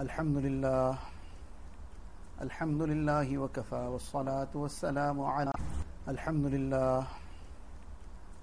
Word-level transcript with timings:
الحمد 0.00 0.36
لله. 0.36 0.98
الحمد 2.42 2.82
لله 2.82 3.38
وكفى 3.38 3.82
والصلاة 3.94 4.50
والسلام 4.54 5.20
على 5.22 5.52
الحمد 6.08 6.46
لله. 6.46 7.06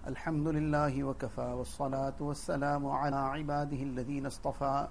الحمد 0.08 0.48
لله 0.48 1.04
وكفى 1.04 1.42
والصلاة 1.42 2.14
والسلام 2.20 2.88
على 2.88 3.16
عباده 3.16 3.84
الذين 3.84 4.26
اصطفى. 4.26 4.88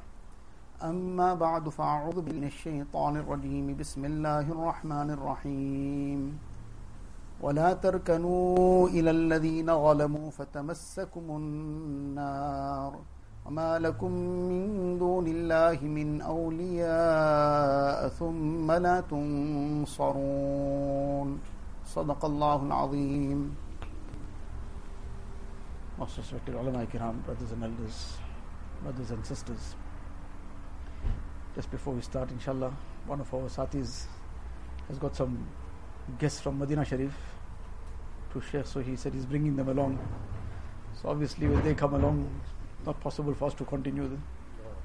أما 0.84 1.34
بعد 1.34 1.68
فأعوذ 1.68 2.22
من 2.28 2.44
الشيطان 2.44 3.16
الرجيم. 3.16 3.76
بسم 3.80 4.04
الله 4.04 4.52
الرحمن 4.52 5.10
الرحيم. 5.10 6.38
ولا 7.40 7.72
تركنوا 7.72 8.88
إلى 8.88 9.10
الذين 9.10 9.66
ظلموا 9.66 10.30
فتمسكم 10.30 11.24
النار. 11.30 12.92
وما 13.50 13.82
لكم 13.82 14.12
من 14.46 14.98
دون 14.98 15.26
الله 15.26 15.78
من 15.82 16.22
أولياء 16.22 18.08
ثم 18.08 18.72
لا 18.72 19.00
تنصرون 19.10 20.48
صدق 21.84 22.24
الله 22.24 22.62
العظيم 22.62 23.54
Most 25.98 26.16
respected 26.16 26.54
ulama 26.54 26.86
kiram, 26.86 27.18
brothers 27.26 27.50
and 27.50 27.64
elders, 27.64 28.16
brothers 28.82 29.10
and 29.10 29.26
sisters. 29.26 29.74
Just 31.56 31.70
before 31.72 31.92
we 31.92 32.00
start, 32.00 32.30
inshallah, 32.30 32.72
one 33.06 33.20
of 33.20 33.34
our 33.34 33.48
satis 33.50 34.06
has 34.88 34.96
got 34.98 35.14
some 35.16 35.44
guests 36.18 36.40
from 36.40 36.58
Medina 36.58 36.84
Sharif 36.86 37.12
to 38.32 38.40
share, 38.40 38.64
so 38.64 38.80
he 38.80 38.96
said 38.96 39.12
he's 39.12 39.26
bringing 39.26 39.56
them 39.56 39.68
along. 39.68 39.98
So 41.02 41.08
obviously, 41.10 41.48
when 41.48 41.62
they 41.64 41.74
come 41.74 41.92
along, 41.92 42.30
not 42.86 43.00
possible 43.00 43.34
for 43.34 43.46
us 43.46 43.54
to 43.54 43.64
continue. 43.64 44.02
Them. 44.04 44.22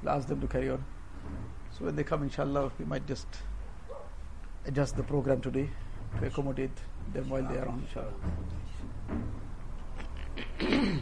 We'll 0.03 0.13
ask 0.13 0.27
them 0.27 0.41
to 0.41 0.47
carry 0.47 0.69
on. 0.69 0.83
So 1.77 1.85
when 1.85 1.95
they 1.95 2.03
come, 2.03 2.23
inshallah, 2.23 2.71
we 2.79 2.85
might 2.85 3.05
just 3.07 3.27
adjust 4.65 4.95
the 4.95 5.03
program 5.03 5.41
today 5.41 5.69
to 6.19 6.27
accommodate 6.27 6.77
them 7.13 7.29
while 7.29 7.43
they 7.43 7.57
are 7.57 7.67
on, 7.67 7.85
inshallah. 7.87 8.13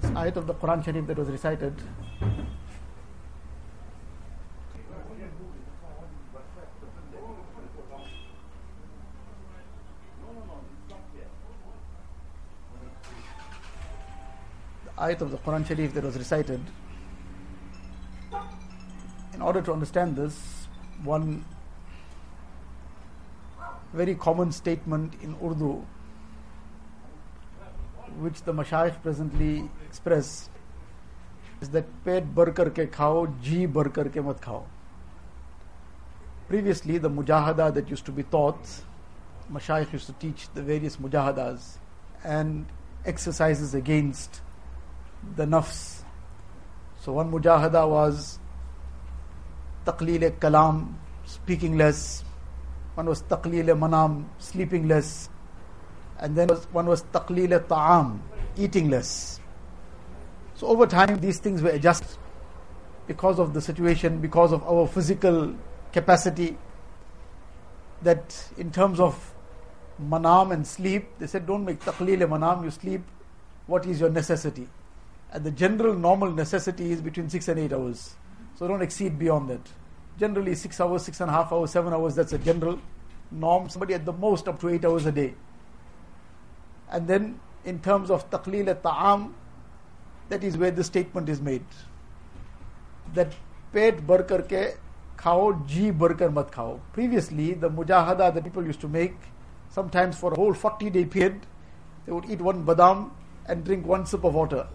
this 0.00 0.10
ayat 0.10 0.36
of 0.36 0.46
the 0.46 0.54
Quran 0.54 0.84
Sharif 0.84 1.06
that 1.06 1.18
was 1.18 1.28
recited. 1.28 1.74
Ayat 14.98 15.20
of 15.20 15.30
the 15.30 15.38
Quran 15.38 15.66
Sharif 15.66 15.94
that 15.94 16.04
was 16.04 16.16
recited. 16.16 16.60
In 19.34 19.42
order 19.42 19.62
to 19.62 19.72
understand 19.72 20.16
this, 20.16 20.66
one 21.04 21.44
very 23.92 24.14
common 24.14 24.52
statement 24.52 25.14
in 25.22 25.36
Urdu 25.42 25.84
which 28.20 28.42
the 28.42 28.52
mashayikh 28.52 29.00
presently 29.02 29.70
express 29.86 30.50
is 31.60 31.68
that 31.70 31.86
pet 32.04 32.34
bar 32.34 32.46
karke 32.46 32.88
khao, 32.88 33.40
ji 33.42 33.66
bar 33.66 33.84
karke 33.84 34.24
mat 34.24 34.40
khao. 34.40 34.64
Previously, 36.48 36.98
the 36.98 37.10
mujahada 37.10 37.72
that 37.74 37.88
used 37.88 38.04
to 38.06 38.12
be 38.12 38.22
taught, 38.22 38.58
mashayikh 39.52 39.92
used 39.92 40.06
to 40.06 40.12
teach 40.14 40.48
the 40.54 40.62
various 40.62 40.96
mujahadas 40.96 41.76
and 42.24 42.66
exercises 43.04 43.74
against 43.74 44.40
the 45.36 45.44
nafs. 45.44 46.02
So 47.00 47.12
one 47.12 47.30
mujahada 47.30 47.88
was 47.88 48.38
taqleel 49.86 50.30
kalam, 50.38 50.94
speaking 51.24 51.76
less. 51.76 52.24
One 52.94 53.06
was 53.06 53.22
taqleel 53.22 53.78
manam, 53.78 54.24
sleeping 54.38 54.88
less 54.88 55.30
and 56.20 56.36
then 56.36 56.48
one 56.72 56.86
was 56.86 57.02
taqleel 57.12 57.66
ta'am, 57.68 58.22
eating 58.56 58.90
less. 58.90 59.40
So 60.54 60.66
over 60.66 60.86
time, 60.86 61.20
these 61.20 61.38
things 61.38 61.62
were 61.62 61.70
adjusted 61.70 62.18
because 63.06 63.38
of 63.38 63.54
the 63.54 63.60
situation, 63.60 64.20
because 64.20 64.52
of 64.52 64.62
our 64.64 64.86
physical 64.86 65.54
capacity. 65.92 66.58
That 68.02 68.50
in 68.56 68.70
terms 68.70 69.00
of 69.00 69.34
manam 70.00 70.52
and 70.52 70.66
sleep, 70.66 71.08
they 71.18 71.26
said, 71.26 71.46
don't 71.46 71.64
make 71.64 71.80
taqleel 71.80 72.28
manam, 72.28 72.64
you 72.64 72.70
sleep. 72.70 73.02
What 73.66 73.86
is 73.86 74.00
your 74.00 74.10
necessity? 74.10 74.68
And 75.32 75.44
the 75.44 75.50
general 75.50 75.94
normal 75.94 76.30
necessity 76.32 76.90
is 76.90 77.00
between 77.00 77.28
six 77.28 77.48
and 77.48 77.58
eight 77.60 77.72
hours. 77.72 78.16
So 78.58 78.66
don't 78.66 78.82
exceed 78.82 79.18
beyond 79.18 79.50
that. 79.50 79.60
Generally, 80.18 80.54
six 80.56 80.80
hours, 80.80 81.02
six 81.02 81.20
and 81.20 81.30
a 81.30 81.32
half 81.32 81.52
hours, 81.52 81.70
seven 81.70 81.92
hours, 81.92 82.14
that's 82.14 82.32
a 82.32 82.38
general 82.38 82.80
norm. 83.30 83.68
Somebody 83.68 83.94
at 83.94 84.04
the 84.04 84.12
most 84.12 84.48
up 84.48 84.58
to 84.60 84.68
eight 84.68 84.84
hours 84.84 85.06
a 85.06 85.12
day. 85.12 85.34
And 86.90 87.06
then 87.06 87.40
in 87.64 87.78
terms 87.80 88.10
of 88.10 88.28
taqleel 88.30 88.68
at 88.68 88.82
ta'am, 88.82 89.34
that 90.30 90.42
is 90.42 90.56
where 90.56 90.70
the 90.70 90.82
statement 90.82 91.28
is 91.28 91.40
made. 91.40 91.64
That 93.14 93.32
pet 93.72 94.06
bar 94.06 94.22
karke 94.22 94.76
khao, 95.16 95.66
ji 95.66 95.90
bar 95.90 96.14
kar 96.14 96.30
mat 96.30 96.50
khao. 96.50 96.80
Previously, 96.92 97.52
the 97.52 97.70
mujahada 97.70 98.34
that 98.34 98.42
people 98.42 98.64
used 98.64 98.80
to 98.80 98.88
make, 98.88 99.14
sometimes 99.70 100.18
for 100.18 100.32
a 100.32 100.36
whole 100.36 100.54
40 100.54 100.90
day 100.90 101.04
period, 101.04 101.46
they 102.06 102.12
would 102.12 102.28
eat 102.30 102.40
one 102.40 102.64
badam 102.64 103.10
and 103.46 103.64
drink 103.64 103.86
one 103.86 104.04
sip 104.06 104.24
of 104.24 104.34
water 104.34 104.66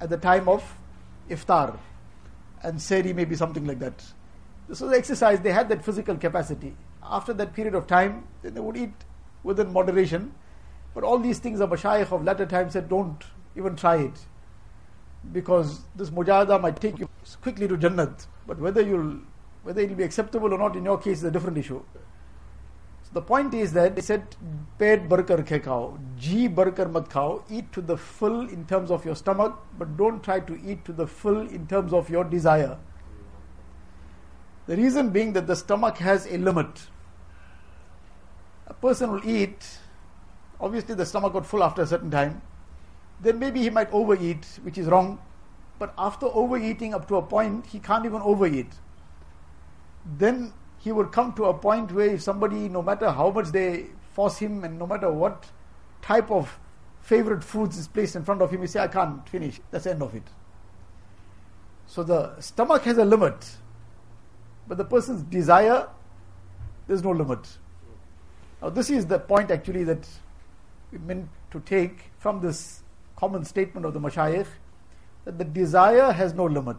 at 0.00 0.10
the 0.10 0.16
time 0.16 0.48
of 0.48 0.62
iftar. 1.30 1.78
And 2.62 2.78
sehri 2.78 3.14
maybe 3.14 3.36
something 3.36 3.66
like 3.66 3.78
that. 3.80 4.04
This 4.68 4.80
was 4.80 4.92
exercise, 4.92 5.40
they 5.40 5.52
had 5.52 5.68
that 5.68 5.84
physical 5.84 6.16
capacity. 6.16 6.74
After 7.02 7.32
that 7.34 7.54
period 7.54 7.74
of 7.74 7.86
time, 7.86 8.24
then 8.42 8.54
they 8.54 8.60
would 8.60 8.76
eat 8.76 8.94
within 9.44 9.72
moderation 9.72 10.32
but 10.96 11.04
all 11.04 11.18
these 11.18 11.38
things, 11.38 11.58
the 11.58 11.68
mashayikh 11.68 12.10
of 12.10 12.24
latter 12.24 12.46
times 12.46 12.72
said, 12.72 12.88
don't 12.88 13.22
even 13.54 13.76
try 13.76 13.96
it. 13.96 14.18
Because 15.30 15.82
this 15.94 16.08
mujahada 16.08 16.58
might 16.58 16.80
take 16.80 16.98
you 16.98 17.06
quickly 17.42 17.68
to 17.68 17.76
Jannat. 17.76 18.26
But 18.46 18.58
whether 18.58 18.80
you'll 18.80 19.18
whether 19.62 19.82
it 19.82 19.90
will 19.90 19.96
be 19.96 20.04
acceptable 20.04 20.54
or 20.54 20.58
not 20.58 20.74
in 20.74 20.84
your 20.84 20.96
case 20.96 21.18
is 21.18 21.24
a 21.24 21.30
different 21.30 21.58
issue. 21.58 21.82
The 23.16 23.22
point 23.22 23.54
is 23.54 23.72
that 23.72 23.96
they 23.96 24.02
said, 24.02 24.36
pet 24.78 25.08
barkar 25.08 25.42
khe 25.50 25.58
khao, 25.58 25.98
ji 26.18 26.48
barkar 26.50 26.92
mat 26.92 27.08
khao, 27.08 27.42
eat 27.48 27.72
to 27.72 27.80
the 27.80 27.96
full 27.96 28.40
in 28.46 28.66
terms 28.66 28.90
of 28.90 29.06
your 29.06 29.16
stomach, 29.16 29.58
but 29.78 29.96
don't 29.96 30.22
try 30.22 30.38
to 30.40 30.60
eat 30.62 30.84
to 30.84 30.92
the 30.92 31.06
full 31.06 31.48
in 31.48 31.66
terms 31.66 31.94
of 31.94 32.10
your 32.10 32.24
desire. 32.24 32.76
The 34.66 34.76
reason 34.76 35.08
being 35.08 35.32
that 35.32 35.46
the 35.46 35.56
stomach 35.56 35.96
has 35.96 36.26
a 36.26 36.36
limit. 36.36 36.88
A 38.66 38.74
person 38.74 39.10
will 39.12 39.26
eat 39.26 39.78
obviously 40.60 40.94
the 40.94 41.06
stomach 41.06 41.32
got 41.32 41.46
full 41.46 41.64
after 41.64 41.80
a 41.80 41.86
certain 41.86 42.10
time, 42.10 42.42
then 43.22 43.38
maybe 43.38 43.62
he 43.62 43.70
might 43.70 43.90
overeat, 43.92 44.44
which 44.62 44.76
is 44.76 44.88
wrong. 44.88 45.18
But 45.78 45.94
after 45.96 46.26
overeating 46.26 46.92
up 46.92 47.08
to 47.08 47.16
a 47.16 47.22
point, 47.22 47.64
he 47.64 47.78
can't 47.78 48.04
even 48.04 48.20
overeat. 48.20 48.74
Then 50.18 50.52
he 50.86 50.92
would 50.92 51.10
come 51.10 51.32
to 51.32 51.46
a 51.46 51.52
point 51.52 51.90
where 51.90 52.10
if 52.10 52.22
somebody, 52.22 52.68
no 52.68 52.80
matter 52.80 53.10
how 53.10 53.28
much 53.28 53.48
they 53.48 53.86
force 54.12 54.38
him 54.38 54.62
and 54.62 54.78
no 54.78 54.86
matter 54.86 55.10
what 55.10 55.46
type 56.00 56.30
of 56.30 56.60
favorite 57.00 57.42
foods 57.42 57.76
is 57.76 57.88
placed 57.88 58.14
in 58.14 58.24
front 58.24 58.40
of 58.40 58.52
him, 58.52 58.60
he 58.60 58.68
say, 58.68 58.78
I 58.78 58.86
can't 58.86 59.28
finish. 59.28 59.58
That's 59.72 59.82
the 59.82 59.90
end 59.90 60.02
of 60.04 60.14
it. 60.14 60.22
So 61.88 62.04
the 62.04 62.40
stomach 62.40 62.84
has 62.84 62.98
a 62.98 63.04
limit, 63.04 63.56
but 64.68 64.78
the 64.78 64.84
person's 64.84 65.24
desire, 65.24 65.88
there's 66.86 67.02
no 67.02 67.10
limit. 67.10 67.58
Now 68.62 68.70
this 68.70 68.88
is 68.88 69.06
the 69.06 69.18
point 69.18 69.50
actually 69.50 69.82
that 69.82 70.06
we 70.92 70.98
meant 70.98 71.28
to 71.50 71.58
take 71.58 72.12
from 72.18 72.40
this 72.40 72.84
common 73.16 73.44
statement 73.44 73.86
of 73.86 73.92
the 73.92 73.98
mashayikh 73.98 74.46
that 75.24 75.36
the 75.36 75.44
desire 75.44 76.12
has 76.12 76.32
no 76.32 76.44
limit. 76.44 76.78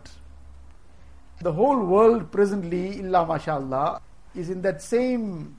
The 1.42 1.52
whole 1.52 1.84
world 1.86 2.32
presently, 2.32 3.00
illa 3.00 3.26
mashallah, 3.26 4.02
is 4.36 4.50
in 4.50 4.62
that 4.64 4.82
same 4.82 5.56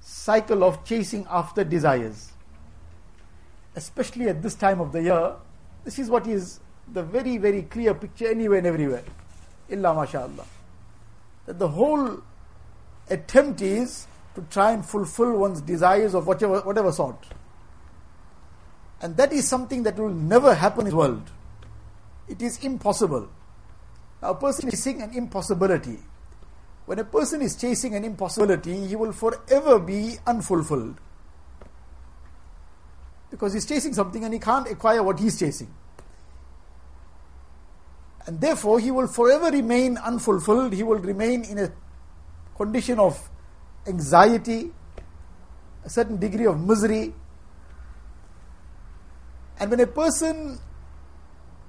cycle 0.00 0.62
of 0.62 0.84
chasing 0.84 1.26
after 1.30 1.64
desires. 1.64 2.32
Especially 3.74 4.28
at 4.28 4.42
this 4.42 4.54
time 4.54 4.80
of 4.80 4.92
the 4.92 5.02
year, 5.02 5.32
this 5.84 5.98
is 5.98 6.10
what 6.10 6.26
is 6.26 6.60
the 6.92 7.02
very, 7.02 7.38
very 7.38 7.62
clear 7.62 7.94
picture 7.94 8.28
anywhere 8.28 8.58
and 8.58 8.66
everywhere. 8.66 9.04
Illa 9.68 9.94
mashallah. 9.94 10.46
That 11.46 11.58
the 11.58 11.68
whole 11.68 12.22
attempt 13.08 13.62
is 13.62 14.06
to 14.34 14.42
try 14.50 14.72
and 14.72 14.84
fulfill 14.84 15.38
one's 15.38 15.60
desires 15.60 16.14
of 16.14 16.26
whatever, 16.26 16.60
whatever 16.60 16.92
sort. 16.92 17.26
And 19.00 19.16
that 19.16 19.32
is 19.32 19.48
something 19.48 19.82
that 19.84 19.96
will 19.98 20.10
never 20.10 20.54
happen 20.54 20.86
in 20.86 20.90
the 20.90 20.96
world. 20.96 21.30
It 22.28 22.42
is 22.42 22.58
impossible. 22.64 23.28
A 24.26 24.34
person 24.34 24.68
is 24.68 24.82
chasing 24.82 25.02
an 25.02 25.14
impossibility. 25.14 25.98
When 26.86 26.98
a 26.98 27.04
person 27.04 27.42
is 27.42 27.54
chasing 27.54 27.94
an 27.94 28.04
impossibility, 28.04 28.86
he 28.86 28.96
will 28.96 29.12
forever 29.12 29.78
be 29.78 30.16
unfulfilled. 30.26 30.96
Because 33.30 33.52
he's 33.52 33.66
chasing 33.66 33.92
something 33.94 34.24
and 34.24 34.34
he 34.34 34.40
can't 34.40 34.68
acquire 34.68 35.02
what 35.02 35.20
he's 35.20 35.38
chasing. 35.38 35.72
And 38.26 38.40
therefore, 38.40 38.80
he 38.80 38.90
will 38.90 39.06
forever 39.06 39.50
remain 39.50 39.96
unfulfilled. 39.98 40.72
He 40.72 40.82
will 40.82 40.98
remain 40.98 41.44
in 41.44 41.58
a 41.58 41.72
condition 42.56 42.98
of 42.98 43.30
anxiety, 43.86 44.72
a 45.84 45.88
certain 45.88 46.18
degree 46.18 46.46
of 46.46 46.60
misery. 46.60 47.14
And 49.60 49.70
when 49.70 49.78
a 49.78 49.86
person 49.86 50.58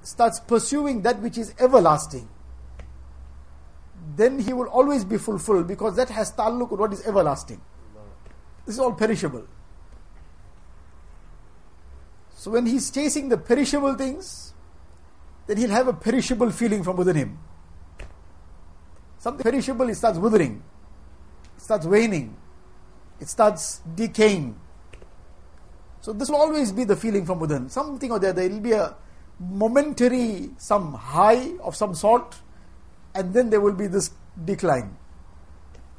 starts 0.02 0.40
pursuing 0.40 1.02
that 1.02 1.20
which 1.20 1.38
is 1.38 1.54
everlasting, 1.60 2.28
then 4.18 4.40
he 4.40 4.52
will 4.52 4.66
always 4.66 5.04
be 5.04 5.16
fulfilled 5.16 5.68
because 5.68 5.94
that 5.94 6.10
has 6.10 6.32
ta'alluq 6.32 6.72
with 6.72 6.80
what 6.80 6.92
is 6.92 7.06
everlasting. 7.06 7.60
This 8.66 8.74
is 8.74 8.80
all 8.80 8.92
perishable. 8.92 9.46
So 12.34 12.50
when 12.50 12.66
he's 12.66 12.90
chasing 12.90 13.28
the 13.28 13.38
perishable 13.38 13.94
things, 13.94 14.54
then 15.46 15.56
he'll 15.56 15.70
have 15.70 15.86
a 15.86 15.92
perishable 15.92 16.50
feeling 16.50 16.82
from 16.82 16.96
within 16.96 17.14
him. 17.14 17.38
Something 19.18 19.44
perishable, 19.44 19.88
it 19.88 19.94
starts 19.94 20.18
withering, 20.18 20.62
it 21.56 21.62
starts 21.62 21.86
waning, 21.86 22.36
it 23.20 23.28
starts 23.28 23.80
decaying. 23.94 24.58
So 26.00 26.12
this 26.12 26.28
will 26.28 26.38
always 26.38 26.72
be 26.72 26.82
the 26.82 26.96
feeling 26.96 27.24
from 27.24 27.38
within. 27.38 27.68
Something 27.68 28.10
or 28.10 28.18
the 28.18 28.30
other, 28.30 28.42
it'll 28.42 28.60
be 28.60 28.72
a 28.72 28.96
momentary, 29.38 30.50
some 30.58 30.94
high 30.94 31.56
of 31.58 31.76
some 31.76 31.94
sort, 31.94 32.36
and 33.18 33.34
then 33.34 33.50
there 33.50 33.60
will 33.60 33.72
be 33.72 33.88
this 33.88 34.12
decline. 34.44 34.96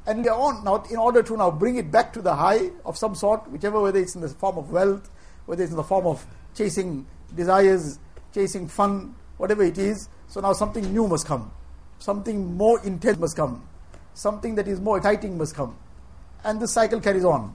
And 0.06 0.26
on, 0.26 0.64
now, 0.64 0.82
in 0.90 0.96
order 0.96 1.22
to 1.22 1.36
now 1.36 1.50
bring 1.50 1.76
it 1.76 1.92
back 1.92 2.14
to 2.14 2.22
the 2.22 2.34
high 2.34 2.70
of 2.86 2.96
some 2.96 3.14
sort, 3.14 3.46
whichever, 3.50 3.78
whether 3.78 3.98
it's 3.98 4.14
in 4.14 4.22
the 4.22 4.30
form 4.30 4.56
of 4.56 4.70
wealth, 4.70 5.10
whether 5.44 5.62
it's 5.62 5.70
in 5.70 5.76
the 5.76 5.84
form 5.84 6.06
of 6.06 6.24
chasing 6.54 7.06
desires, 7.36 7.98
chasing 8.32 8.66
fun, 8.66 9.14
whatever 9.36 9.62
it 9.62 9.76
is, 9.76 10.08
so 10.28 10.40
now 10.40 10.54
something 10.54 10.90
new 10.94 11.06
must 11.06 11.26
come. 11.26 11.52
Something 11.98 12.56
more 12.56 12.82
intense 12.86 13.18
must 13.18 13.36
come. 13.36 13.68
Something 14.14 14.54
that 14.54 14.66
is 14.66 14.80
more 14.80 14.96
exciting 14.96 15.36
must 15.36 15.54
come. 15.54 15.76
And 16.42 16.58
the 16.58 16.68
cycle 16.68 17.00
carries 17.00 17.24
on. 17.24 17.54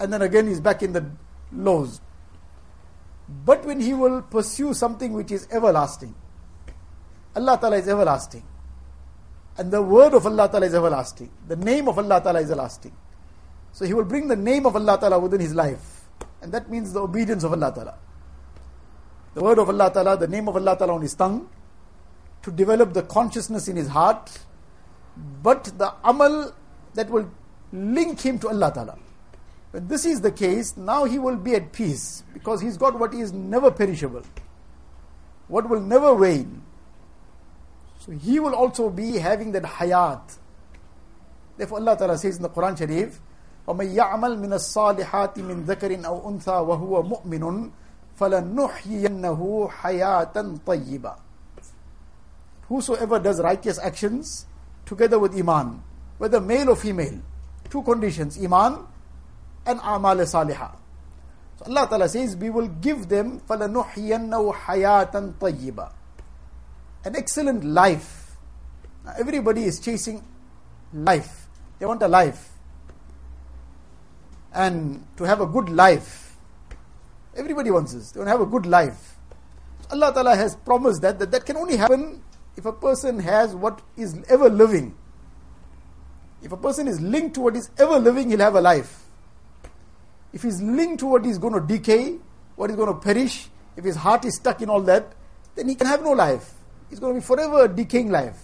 And 0.00 0.12
then 0.12 0.22
again 0.22 0.48
he's 0.48 0.60
back 0.60 0.82
in 0.82 0.92
the 0.92 1.08
lows. 1.52 2.00
But 3.44 3.64
when 3.64 3.78
he 3.78 3.94
will 3.94 4.22
pursue 4.22 4.74
something 4.74 5.12
which 5.12 5.30
is 5.30 5.46
everlasting, 5.52 6.16
Allah 7.36 7.56
Ta'ala 7.60 7.76
is 7.76 7.88
everlasting. 7.88 8.42
And 9.58 9.70
the 9.70 9.80
word 9.80 10.14
of 10.14 10.26
Allah 10.26 10.48
Ta'ala 10.48 10.66
is 10.66 10.74
everlasting. 10.74 11.30
The 11.48 11.56
name 11.56 11.88
of 11.88 11.98
Allah 11.98 12.20
Ta'ala 12.20 12.40
is 12.40 12.50
everlasting. 12.50 12.92
So 13.72 13.84
he 13.84 13.94
will 13.94 14.04
bring 14.04 14.28
the 14.28 14.36
name 14.36 14.66
of 14.66 14.76
Allah 14.76 14.98
Ta'ala 14.98 15.18
within 15.18 15.40
his 15.40 15.54
life. 15.54 16.04
And 16.42 16.52
that 16.52 16.70
means 16.70 16.92
the 16.92 17.00
obedience 17.00 17.44
of 17.44 17.52
Allah 17.52 17.72
Ta'ala. 17.74 17.94
The 19.34 19.42
word 19.42 19.58
of 19.58 19.68
Allah 19.68 19.90
Ta'ala, 19.92 20.16
the 20.16 20.28
name 20.28 20.48
of 20.48 20.56
Allah 20.56 20.76
Ta'ala 20.76 20.94
on 20.94 21.02
his 21.02 21.14
tongue, 21.14 21.48
to 22.42 22.50
develop 22.50 22.92
the 22.92 23.02
consciousness 23.02 23.68
in 23.68 23.76
his 23.76 23.88
heart, 23.88 24.38
but 25.42 25.64
the 25.78 25.92
amal 26.04 26.52
that 26.94 27.10
will 27.10 27.30
link 27.72 28.20
him 28.20 28.38
to 28.38 28.48
Allah 28.48 28.72
Ta'ala. 28.72 28.98
When 29.72 29.88
this 29.88 30.06
is 30.06 30.20
the 30.20 30.30
case, 30.32 30.76
now 30.76 31.04
he 31.04 31.18
will 31.18 31.36
be 31.36 31.54
at 31.54 31.72
peace 31.72 32.22
because 32.32 32.60
he's 32.60 32.76
got 32.76 32.98
what 32.98 33.12
is 33.12 33.32
never 33.32 33.70
perishable, 33.70 34.22
what 35.48 35.68
will 35.68 35.80
never 35.80 36.14
wane, 36.14 36.62
so 38.05 38.11
he 38.11 38.39
will 38.39 38.55
also 38.55 38.89
be 38.89 39.17
having 39.17 39.51
that 39.51 39.63
hayat. 39.63 40.37
Therefore 41.57 41.79
Allah 41.79 41.97
Ta'ala 41.97 42.17
says 42.17 42.37
in 42.37 42.43
the 42.43 42.49
Quran 42.49 42.77
Sharif, 42.77 43.19
وَمَن 43.67 43.93
يَعْمَلْ 43.93 44.41
مِنَ 44.41 44.53
الصَّالِحَاتِ 44.57 45.37
مِن 45.37 45.65
ذَكَرٍ 45.65 46.01
أَوْ 46.05 46.25
أُنثَى 46.25 46.57
وَهُوَ 46.65 47.03
مُؤْمِنٌ 47.03 47.71
فَلَنُحْيِيَنَّهُ 48.19 49.69
حَيَاةً 49.69 50.59
طَيِّبًا 50.65 51.15
Whosoever 52.67 53.19
does 53.19 53.39
righteous 53.41 53.77
actions 53.77 54.45
together 54.85 55.19
with 55.19 55.37
iman, 55.37 55.83
whether 56.17 56.39
male 56.41 56.69
or 56.69 56.75
female, 56.75 57.19
two 57.69 57.83
conditions, 57.83 58.41
iman 58.43 58.87
and 59.65 59.79
amal 59.83 60.15
salihah. 60.25 60.73
So 61.59 61.65
Allah 61.67 61.87
Ta'ala 61.87 62.09
says, 62.09 62.35
we 62.35 62.49
will 62.49 62.67
give 62.67 63.09
them 63.09 63.41
فَلَنُحْيِيَنَّهُ 63.41 64.53
حَيَاةً 64.53 65.33
طَيِّبًا 65.39 65.94
an 67.06 67.14
excellent 67.14 67.62
life. 67.62 68.36
Everybody 69.16 69.62
is 69.62 69.78
chasing 69.78 70.24
life. 70.92 71.46
They 71.78 71.86
want 71.86 72.02
a 72.02 72.08
life. 72.08 72.50
And 74.52 75.06
to 75.16 75.24
have 75.24 75.40
a 75.40 75.46
good 75.46 75.68
life. 75.68 76.36
Everybody 77.36 77.70
wants 77.70 77.94
this. 77.94 78.10
They 78.10 78.18
want 78.18 78.26
to 78.26 78.32
have 78.32 78.40
a 78.40 78.46
good 78.46 78.66
life. 78.66 79.14
So 79.82 79.88
Allah 79.92 80.12
Ta'ala 80.12 80.34
has 80.34 80.56
promised 80.56 81.00
that, 81.02 81.20
that 81.20 81.30
that 81.30 81.46
can 81.46 81.56
only 81.56 81.76
happen 81.76 82.22
if 82.56 82.66
a 82.66 82.72
person 82.72 83.20
has 83.20 83.54
what 83.54 83.82
is 83.96 84.18
ever 84.28 84.50
living. 84.50 84.96
If 86.42 86.50
a 86.50 86.56
person 86.56 86.88
is 86.88 87.00
linked 87.00 87.34
to 87.34 87.40
what 87.42 87.54
is 87.54 87.70
ever 87.78 88.00
living, 88.00 88.30
he'll 88.30 88.40
have 88.40 88.56
a 88.56 88.60
life. 88.60 89.04
If 90.32 90.42
he's 90.42 90.60
linked 90.60 91.00
to 91.00 91.06
what 91.06 91.24
is 91.24 91.38
going 91.38 91.54
to 91.54 91.60
decay, 91.60 92.18
what 92.56 92.70
is 92.70 92.76
going 92.76 92.92
to 92.92 92.98
perish, 92.98 93.48
if 93.76 93.84
his 93.84 93.94
heart 93.94 94.24
is 94.24 94.34
stuck 94.36 94.60
in 94.60 94.68
all 94.68 94.80
that, 94.82 95.12
then 95.54 95.68
he 95.68 95.76
can 95.76 95.86
have 95.86 96.02
no 96.02 96.10
life. 96.10 96.55
It's 96.90 97.00
going 97.00 97.14
to 97.14 97.20
be 97.20 97.24
forever 97.24 97.64
a 97.64 97.68
decaying 97.68 98.10
life. 98.10 98.38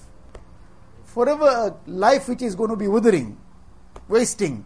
Forever 1.05 1.47
a 1.47 1.91
life 1.91 2.29
which 2.29 2.43
is 2.43 2.55
going 2.55 2.71
to 2.71 2.77
be 2.77 2.89
withering, 2.89 3.39
wasting. 4.09 4.65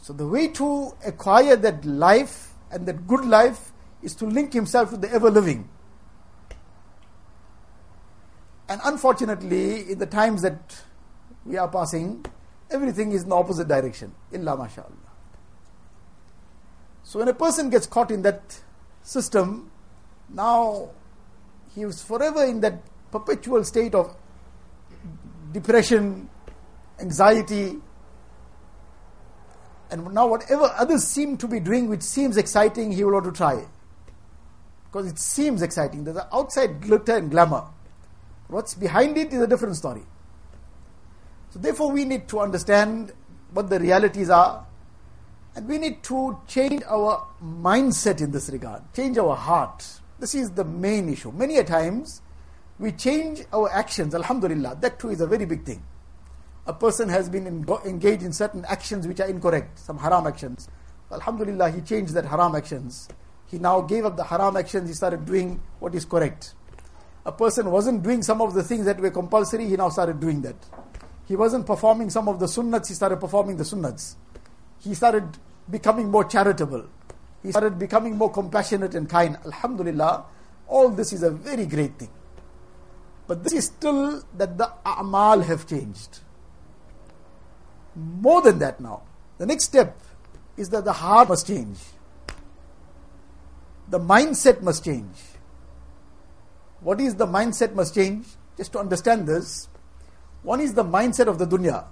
So 0.00 0.12
the 0.12 0.26
way 0.26 0.48
to 0.48 0.92
acquire 1.06 1.56
that 1.56 1.84
life 1.84 2.54
and 2.70 2.86
that 2.86 3.06
good 3.06 3.24
life 3.24 3.72
is 4.02 4.14
to 4.16 4.26
link 4.26 4.52
himself 4.52 4.92
with 4.92 5.00
the 5.00 5.10
ever 5.12 5.30
living. 5.30 5.68
And 8.68 8.80
unfortunately, 8.84 9.90
in 9.92 9.98
the 9.98 10.06
times 10.06 10.42
that 10.42 10.82
we 11.44 11.56
are 11.56 11.68
passing, 11.68 12.24
everything 12.70 13.12
is 13.12 13.24
in 13.24 13.28
the 13.28 13.36
opposite 13.36 13.68
direction. 13.68 14.14
Illa 14.32 14.56
mashallah. 14.56 14.90
So 17.02 17.18
when 17.18 17.28
a 17.28 17.34
person 17.34 17.68
gets 17.70 17.86
caught 17.86 18.10
in 18.10 18.22
that 18.22 18.60
system, 19.02 19.70
now 20.30 20.90
he 21.74 21.84
was 21.84 22.02
forever 22.02 22.44
in 22.44 22.60
that 22.60 22.82
perpetual 23.10 23.64
state 23.64 23.94
of 23.94 24.14
depression, 25.52 26.28
anxiety, 27.00 27.76
and 29.90 30.12
now 30.12 30.26
whatever 30.26 30.72
others 30.76 31.04
seem 31.04 31.36
to 31.36 31.46
be 31.46 31.60
doing 31.60 31.88
which 31.88 32.02
seems 32.02 32.36
exciting, 32.36 32.90
he 32.90 33.04
will 33.04 33.12
want 33.12 33.26
to 33.26 33.32
try. 33.32 33.64
Because 34.86 35.10
it 35.10 35.18
seems 35.18 35.62
exciting. 35.62 36.04
There's 36.04 36.16
an 36.16 36.26
outside 36.32 36.80
glitter 36.80 37.16
and 37.16 37.30
glamour. 37.30 37.64
What's 38.48 38.74
behind 38.74 39.16
it 39.16 39.32
is 39.32 39.40
a 39.40 39.46
different 39.46 39.76
story. 39.76 40.02
So 41.50 41.58
therefore 41.58 41.92
we 41.92 42.04
need 42.04 42.28
to 42.28 42.40
understand 42.40 43.12
what 43.52 43.70
the 43.70 43.78
realities 43.78 44.30
are 44.30 44.66
and 45.54 45.68
we 45.68 45.78
need 45.78 46.02
to 46.04 46.38
change 46.48 46.82
our 46.88 47.26
mindset 47.42 48.20
in 48.20 48.32
this 48.32 48.50
regard, 48.50 48.82
change 48.92 49.18
our 49.18 49.36
heart. 49.36 49.84
This 50.18 50.34
is 50.34 50.52
the 50.52 50.64
main 50.64 51.08
issue. 51.08 51.32
Many 51.32 51.58
a 51.58 51.64
times 51.64 52.22
we 52.78 52.92
change 52.92 53.42
our 53.52 53.70
actions, 53.70 54.14
alhamdulillah, 54.14 54.78
that 54.80 54.98
too 54.98 55.10
is 55.10 55.20
a 55.20 55.26
very 55.26 55.44
big 55.44 55.64
thing. 55.64 55.82
A 56.66 56.72
person 56.72 57.08
has 57.08 57.28
been 57.28 57.46
engaged 57.84 58.22
in 58.22 58.32
certain 58.32 58.64
actions 58.66 59.06
which 59.06 59.20
are 59.20 59.28
incorrect, 59.28 59.78
some 59.78 59.98
haram 59.98 60.26
actions. 60.26 60.68
Alhamdulillah, 61.12 61.70
he 61.70 61.80
changed 61.82 62.14
that 62.14 62.24
haram 62.24 62.54
actions. 62.54 63.08
He 63.46 63.58
now 63.58 63.80
gave 63.82 64.04
up 64.04 64.16
the 64.16 64.24
haram 64.24 64.56
actions, 64.56 64.88
he 64.88 64.94
started 64.94 65.24
doing 65.24 65.62
what 65.78 65.94
is 65.94 66.04
correct. 66.04 66.54
A 67.26 67.32
person 67.32 67.70
wasn't 67.70 68.02
doing 68.02 68.22
some 68.22 68.40
of 68.40 68.54
the 68.54 68.62
things 68.62 68.86
that 68.86 68.98
were 69.00 69.10
compulsory, 69.10 69.66
he 69.66 69.76
now 69.76 69.88
started 69.88 70.20
doing 70.20 70.42
that. 70.42 70.56
He 71.26 71.36
wasn't 71.36 71.66
performing 71.66 72.10
some 72.10 72.28
of 72.28 72.38
the 72.38 72.46
sunnats, 72.46 72.88
he 72.88 72.94
started 72.94 73.20
performing 73.20 73.56
the 73.56 73.64
sunnats. 73.64 74.16
He 74.78 74.94
started 74.94 75.38
becoming 75.70 76.10
more 76.10 76.24
charitable. 76.24 76.86
He 77.44 77.50
started 77.50 77.78
becoming 77.78 78.16
more 78.16 78.32
compassionate 78.32 78.94
and 78.94 79.08
kind. 79.08 79.36
Alhamdulillah, 79.44 80.24
all 80.66 80.88
this 80.88 81.12
is 81.12 81.22
a 81.22 81.30
very 81.30 81.66
great 81.66 81.98
thing. 81.98 82.08
But 83.26 83.44
this 83.44 83.52
is 83.52 83.66
still 83.66 84.22
that 84.38 84.56
the 84.56 84.72
a'mal 84.84 85.44
have 85.44 85.66
changed. 85.66 86.20
More 87.94 88.40
than 88.40 88.58
that 88.60 88.80
now. 88.80 89.02
The 89.36 89.44
next 89.44 89.64
step 89.64 90.00
is 90.56 90.70
that 90.70 90.86
the 90.86 90.94
heart 90.94 91.28
must 91.28 91.46
change. 91.46 91.78
The 93.90 94.00
mindset 94.00 94.62
must 94.62 94.82
change. 94.82 95.14
What 96.80 96.98
is 96.98 97.16
the 97.16 97.26
mindset 97.26 97.74
must 97.74 97.94
change? 97.94 98.26
Just 98.56 98.72
to 98.72 98.78
understand 98.78 99.26
this, 99.26 99.68
one 100.42 100.60
is 100.60 100.72
the 100.72 100.84
mindset 100.84 101.26
of 101.26 101.38
the 101.38 101.46
dunya. 101.46 101.84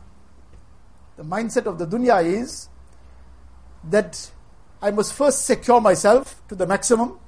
The 1.16 1.25
mindset 1.25 1.66
of 1.66 1.78
the 1.78 1.87
dunya 1.87 2.25
is 2.25 2.68
that 3.90 4.30
I 4.82 4.90
must 4.90 5.14
first 5.14 5.46
secure 5.46 5.80
myself 5.80 6.42
to 6.48 6.56
the 6.56 6.66
maximum. 6.66 7.18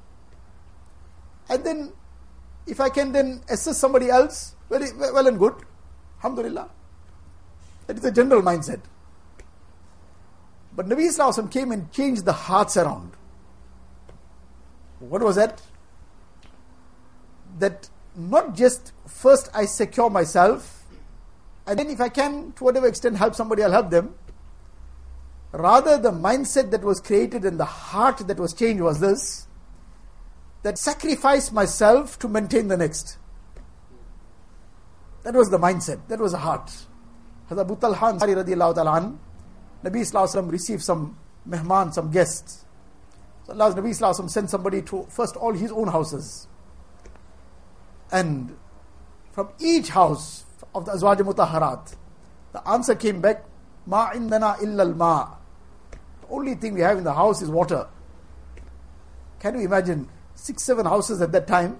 And 1.48 1.64
then, 1.64 1.92
if 2.66 2.80
I 2.80 2.88
can 2.88 3.12
then 3.12 3.42
assist 3.48 3.80
somebody 3.80 4.10
else, 4.10 4.56
very 4.68 4.88
well 4.96 5.26
and 5.28 5.38
good. 5.38 5.54
Alhamdulillah. 6.16 6.68
That 7.86 7.96
is 7.96 8.02
the 8.02 8.10
general 8.10 8.42
mindset. 8.42 8.80
But 10.74 10.88
Nabi 10.88 11.06
Islam 11.06 11.48
came 11.48 11.70
and 11.70 11.92
changed 11.92 12.24
the 12.24 12.32
hearts 12.32 12.76
around. 12.76 13.12
What 14.98 15.22
was 15.22 15.36
that? 15.36 15.62
That 17.58 17.88
not 18.16 18.56
just 18.56 18.92
first 19.06 19.48
I 19.54 19.66
secure 19.66 20.10
myself, 20.10 20.84
and 21.66 21.78
then 21.78 21.88
if 21.90 22.00
I 22.00 22.08
can, 22.08 22.52
to 22.52 22.64
whatever 22.64 22.88
extent, 22.88 23.16
help 23.16 23.34
somebody, 23.34 23.62
I'll 23.62 23.70
help 23.70 23.90
them. 23.90 24.14
Rather, 25.54 25.98
the 25.98 26.10
mindset 26.10 26.72
that 26.72 26.82
was 26.82 27.00
created 27.00 27.44
and 27.44 27.60
the 27.60 27.64
heart 27.64 28.18
that 28.26 28.38
was 28.38 28.52
changed 28.52 28.82
was 28.82 28.98
this 28.98 29.46
that 30.64 30.78
sacrifice 30.78 31.52
myself 31.52 32.18
to 32.18 32.26
maintain 32.26 32.66
the 32.66 32.76
next. 32.76 33.18
That 35.22 35.34
was 35.34 35.50
the 35.50 35.58
mindset, 35.58 36.08
that 36.08 36.18
was 36.18 36.32
the 36.32 36.38
heart. 36.38 36.72
Hazrat 37.48 37.60
Abu 37.60 37.76
Talha 37.76 38.12
Ansari 38.12 38.34
radiallahu 38.34 38.96
an, 38.96 39.20
Nabi 39.84 40.00
Sallallahu 40.00 40.50
received 40.50 40.82
some 40.82 41.16
mehman, 41.48 41.94
some 41.94 42.10
guests. 42.10 42.64
So 43.46 43.52
Allah's 43.52 43.76
Nabi 43.76 43.90
Sallallahu 43.90 44.28
sent 44.28 44.50
somebody 44.50 44.82
to 44.82 45.06
first 45.08 45.36
all 45.36 45.52
his 45.52 45.70
own 45.70 45.86
houses. 45.86 46.48
And 48.10 48.56
from 49.30 49.50
each 49.60 49.90
house 49.90 50.46
of 50.74 50.86
the 50.86 50.92
Azwaj 50.92 51.18
Mutaharat, 51.18 51.94
the 52.52 52.68
answer 52.68 52.96
came 52.96 53.20
back, 53.20 53.44
Ma 53.86 54.10
indana 54.14 54.56
illa 54.60 54.86
ma. 54.86 55.43
Only 56.34 56.56
thing 56.56 56.74
we 56.74 56.80
have 56.80 56.98
in 56.98 57.04
the 57.04 57.14
house 57.14 57.42
is 57.42 57.48
water. 57.48 57.86
Can 59.38 59.54
you 59.54 59.64
imagine 59.66 60.08
six, 60.34 60.64
seven 60.64 60.84
houses 60.84 61.22
at 61.22 61.30
that 61.30 61.46
time? 61.46 61.78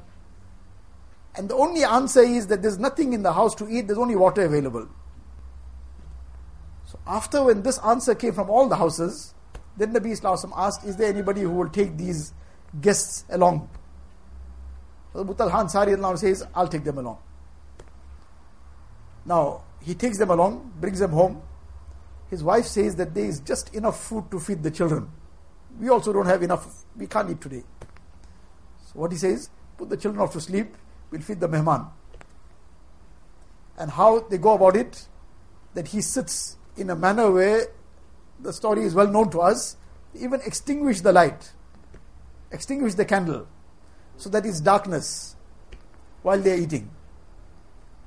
And 1.35 1.49
the 1.49 1.57
only 1.57 1.83
answer 1.83 2.21
is 2.21 2.47
that 2.47 2.63
there's 2.63 2.79
nothing 2.79 3.13
in 3.15 3.25
the 3.25 3.33
house 3.33 3.57
to 3.57 3.69
eat, 3.69 3.89
there's 3.89 3.99
only 3.99 4.15
water 4.15 4.43
available. 4.43 4.87
So 6.87 7.01
after 7.05 7.43
when 7.43 7.63
this 7.63 7.79
answer 7.79 8.15
came 8.15 8.33
from 8.33 8.49
all 8.49 8.69
the 8.69 8.77
houses, 8.77 9.35
then 9.77 9.93
Nabi 9.93 10.13
Islam 10.13 10.53
asked, 10.57 10.85
Is 10.85 10.97
there 10.97 11.09
anybody 11.09 11.41
who 11.41 11.51
will 11.51 11.69
take 11.69 11.97
these 11.97 12.33
guests 12.81 13.25
along? 13.31 13.69
So 15.13 15.23
Abu 15.23 15.35
Talha 15.35 15.65
Ansari 15.65 16.19
says, 16.19 16.47
I'll 16.55 16.69
take 16.69 16.85
them 16.85 16.99
along. 16.99 17.19
Now, 19.27 19.63
he 19.83 19.95
takes 19.95 20.19
them 20.19 20.31
along, 20.31 20.75
brings 20.81 21.01
them 21.01 21.11
home. 21.11 21.43
His 22.35 22.43
wife 22.43 22.67
says 22.67 22.97
that 22.97 23.15
there 23.15 23.27
is 23.27 23.39
just 23.39 23.73
enough 23.77 24.03
food 24.03 24.29
to 24.33 24.41
feed 24.41 24.61
the 24.61 24.71
children. 24.73 25.09
We 25.79 25.89
also 25.89 26.13
don't 26.13 26.27
have 26.27 26.43
enough, 26.43 26.67
we 26.97 27.07
can't 27.07 27.31
eat 27.31 27.41
today. 27.41 27.63
So, 28.87 28.95
what 28.95 29.13
he 29.13 29.19
says, 29.19 29.51
put 29.79 29.89
the 29.89 29.97
children 29.97 30.21
off 30.21 30.33
to 30.33 30.41
sleep, 30.41 30.75
we'll 31.13 31.21
feed 31.21 31.39
the 31.39 31.49
mehman. 31.49 31.89
And 33.79 33.89
how 33.89 34.19
they 34.19 34.39
go 34.39 34.55
about 34.55 34.75
it, 34.75 35.07
that 35.75 35.87
he 35.87 36.01
sits 36.01 36.57
in 36.77 36.91
a 36.91 36.97
manner 36.97 37.31
where 37.31 37.69
the 38.41 38.53
story 38.53 38.83
is 38.83 38.97
well 38.97 39.07
known 39.07 39.31
to 39.31 39.41
us, 39.41 39.77
even 40.19 40.41
extinguish 40.45 41.03
the 41.03 41.13
light, 41.13 41.53
extinguish 42.51 42.95
the 42.95 43.05
candle, 43.05 43.47
so 44.17 44.29
that 44.31 44.45
it's 44.45 44.61
darkness 44.61 45.37
while 46.23 46.41
they 46.41 46.55
are 46.55 46.61
eating. 46.61 46.91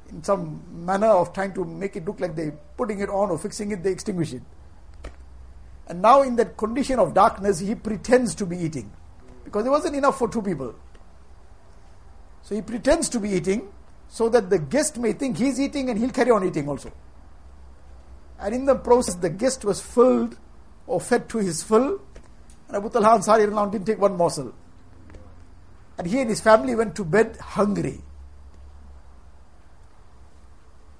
In 0.09 0.23
some 0.23 0.61
manner 0.85 1.07
of 1.07 1.33
trying 1.33 1.53
to 1.53 1.65
make 1.65 1.95
it 1.95 2.05
look 2.05 2.19
like 2.19 2.35
they're 2.35 2.57
putting 2.77 2.99
it 2.99 3.09
on 3.09 3.29
or 3.29 3.37
fixing 3.37 3.71
it, 3.71 3.83
they 3.83 3.91
extinguish 3.91 4.33
it. 4.33 4.41
And 5.87 6.01
now, 6.01 6.21
in 6.21 6.35
that 6.35 6.57
condition 6.57 6.99
of 6.99 7.13
darkness, 7.13 7.59
he 7.59 7.75
pretends 7.75 8.35
to 8.35 8.45
be 8.45 8.57
eating 8.57 8.91
because 9.45 9.63
there 9.63 9.71
wasn't 9.71 9.95
enough 9.95 10.17
for 10.17 10.27
two 10.27 10.41
people. 10.41 10.75
So 12.41 12.55
he 12.55 12.61
pretends 12.61 13.09
to 13.09 13.19
be 13.19 13.29
eating 13.29 13.69
so 14.09 14.29
that 14.29 14.49
the 14.49 14.59
guest 14.59 14.97
may 14.97 15.13
think 15.13 15.37
he's 15.37 15.59
eating 15.59 15.89
and 15.89 15.97
he'll 15.97 16.11
carry 16.11 16.31
on 16.31 16.45
eating 16.45 16.67
also. 16.67 16.91
And 18.39 18.53
in 18.53 18.65
the 18.65 18.75
process, 18.75 19.15
the 19.15 19.29
guest 19.29 19.65
was 19.65 19.81
filled 19.81 20.37
or 20.85 21.01
fed 21.01 21.27
to 21.29 21.39
his 21.39 21.63
full, 21.63 21.99
And 22.67 22.77
Abu 22.77 22.89
Talha 22.89 23.19
Ansari 23.19 23.71
didn't 23.71 23.85
take 23.85 23.99
one 23.99 24.15
morsel. 24.15 24.53
And 25.97 26.07
he 26.07 26.19
and 26.19 26.29
his 26.29 26.41
family 26.41 26.75
went 26.75 26.95
to 26.95 27.05
bed 27.05 27.37
hungry 27.37 28.01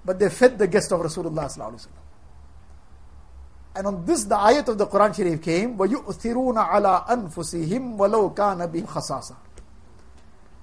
But 0.07 0.19
they 0.19 0.29
fed 0.29 0.59
the 0.59 0.67
guest 0.67 0.93
of 0.93 1.01
Rasulullah. 1.01 1.87
And 3.75 3.87
on 3.87 4.05
this, 4.05 4.25
the 4.25 4.35
ayat 4.35 4.69
of 4.69 4.79
the 4.79 4.87
Quran 4.87 5.15
Sharif 5.15 5.43
came, 5.43 5.79
وَيُؤْثِرُونَ 5.79 6.69
عَلَىٰ 6.69 7.07
أَنفُسِهِمْ 7.09 7.97
وَلَوْ 7.97 8.35
كَانَ 8.35 8.71
بِهِمْ 8.71 8.87
خَصَاصًا 8.87 9.37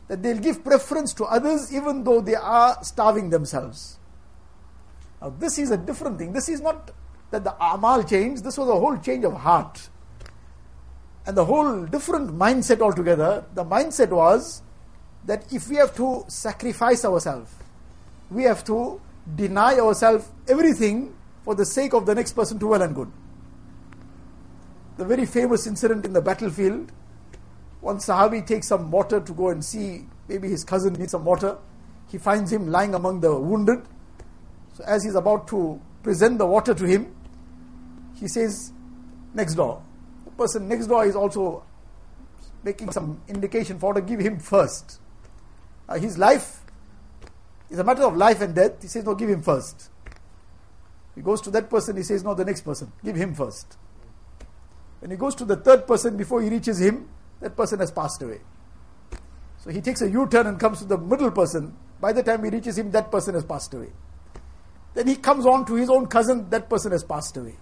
That 0.09 0.21
they'll 0.21 0.37
give 0.37 0.63
preference 0.63 1.13
to 1.15 1.25
others 1.25 1.73
even 1.73 2.03
though 2.03 2.21
they 2.21 2.35
are 2.35 2.83
starving 2.83 3.29
themselves. 3.29 3.97
Now, 5.21 5.33
this 5.39 5.57
is 5.57 5.71
a 5.71 5.77
different 5.77 6.19
thing. 6.19 6.33
This 6.33 6.49
is 6.49 6.61
not 6.61 6.91
that 7.31 7.43
the 7.43 7.55
amal 7.63 8.03
changed, 8.03 8.43
this 8.43 8.57
was 8.57 8.69
a 8.69 8.73
whole 8.73 8.97
change 8.97 9.25
of 9.25 9.33
heart. 9.33 9.89
And 11.25 11.37
the 11.37 11.45
whole 11.45 11.85
different 11.85 12.31
mindset 12.31 12.81
altogether. 12.81 13.45
The 13.53 13.63
mindset 13.63 14.09
was 14.09 14.61
that 15.25 15.51
if 15.53 15.67
we 15.69 15.75
have 15.75 15.95
to 15.97 16.25
sacrifice 16.27 17.05
ourselves, 17.05 17.51
we 18.31 18.43
have 18.43 18.63
to 18.65 19.01
deny 19.36 19.78
ourselves 19.78 20.28
everything 20.48 21.14
for 21.44 21.54
the 21.54 21.64
sake 21.66 21.94
of 21.94 22.06
the 22.06 22.14
next 22.14 22.32
person 22.32 22.58
to 22.58 22.66
well 22.66 22.82
and 22.82 22.94
good. 22.94 23.10
The 24.96 25.04
very 25.04 25.26
famous 25.26 25.66
incident 25.66 26.04
in 26.04 26.12
the 26.12 26.22
battlefield 26.22 26.92
one 27.84 27.98
Sahabi 27.98 28.46
takes 28.46 28.66
some 28.68 28.90
water 28.90 29.20
to 29.20 29.32
go 29.34 29.50
and 29.50 29.62
see, 29.62 30.06
maybe 30.26 30.48
his 30.48 30.64
cousin 30.64 30.94
needs 30.94 31.12
some 31.12 31.26
water. 31.26 31.58
He 32.10 32.16
finds 32.16 32.50
him 32.50 32.68
lying 32.68 32.94
among 32.94 33.20
the 33.20 33.38
wounded. 33.38 33.82
So 34.72 34.84
as 34.84 35.04
he's 35.04 35.14
about 35.14 35.46
to 35.48 35.78
present 36.02 36.38
the 36.38 36.46
water 36.46 36.72
to 36.72 36.84
him, 36.84 37.14
he 38.14 38.26
says, 38.26 38.72
next 39.34 39.56
door. 39.56 39.82
The 40.24 40.30
person 40.30 40.66
next 40.66 40.86
door 40.86 41.04
is 41.04 41.14
also 41.14 41.62
making 42.62 42.90
some 42.90 43.20
indication 43.28 43.78
for 43.78 43.92
to 43.92 44.00
give 44.00 44.18
him 44.18 44.38
first. 44.38 44.98
Uh, 45.86 45.98
his 45.98 46.16
life 46.16 46.63
is 47.70 47.78
a 47.78 47.84
matter 47.84 48.02
of 48.02 48.16
life 48.16 48.40
and 48.40 48.54
death. 48.54 48.82
He 48.82 48.88
says, 48.88 49.04
no, 49.04 49.14
give 49.14 49.28
him 49.28 49.42
first. 49.42 49.90
He 51.14 51.20
goes 51.20 51.40
to 51.42 51.50
that 51.52 51.70
person, 51.70 51.96
he 51.96 52.02
says, 52.02 52.24
no, 52.24 52.34
the 52.34 52.44
next 52.44 52.62
person, 52.62 52.92
give 53.04 53.16
him 53.16 53.34
first. 53.34 53.76
When 55.00 55.10
he 55.10 55.16
goes 55.16 55.34
to 55.36 55.44
the 55.44 55.56
third 55.56 55.86
person, 55.86 56.16
before 56.16 56.42
he 56.42 56.48
reaches 56.48 56.80
him, 56.80 57.08
that 57.40 57.56
person 57.56 57.78
has 57.80 57.90
passed 57.90 58.22
away. 58.22 58.40
So 59.58 59.70
he 59.70 59.80
takes 59.80 60.02
a 60.02 60.10
U 60.10 60.26
turn 60.26 60.46
and 60.46 60.58
comes 60.58 60.78
to 60.80 60.84
the 60.84 60.98
middle 60.98 61.30
person. 61.30 61.76
By 62.00 62.12
the 62.12 62.22
time 62.22 62.44
he 62.44 62.50
reaches 62.50 62.78
him, 62.78 62.90
that 62.90 63.10
person 63.10 63.34
has 63.34 63.44
passed 63.44 63.72
away. 63.74 63.90
Then 64.94 65.06
he 65.06 65.16
comes 65.16 65.46
on 65.46 65.64
to 65.66 65.74
his 65.74 65.90
own 65.90 66.06
cousin, 66.06 66.48
that 66.50 66.68
person 66.68 66.92
has 66.92 67.04
passed 67.04 67.36
away. 67.36 67.56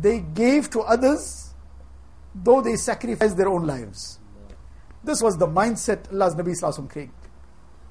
They 0.00 0.20
gave 0.20 0.70
to 0.70 0.80
others, 0.80 1.54
though 2.34 2.60
they 2.60 2.76
sacrificed 2.76 3.36
their 3.36 3.48
own 3.48 3.66
lives. 3.66 4.18
This 5.02 5.22
was 5.22 5.36
the 5.36 5.46
mindset 5.46 6.12
Allah's 6.12 6.34
Nabi 6.34 6.54
Sallallahu 6.60 6.90
created. 6.90 7.14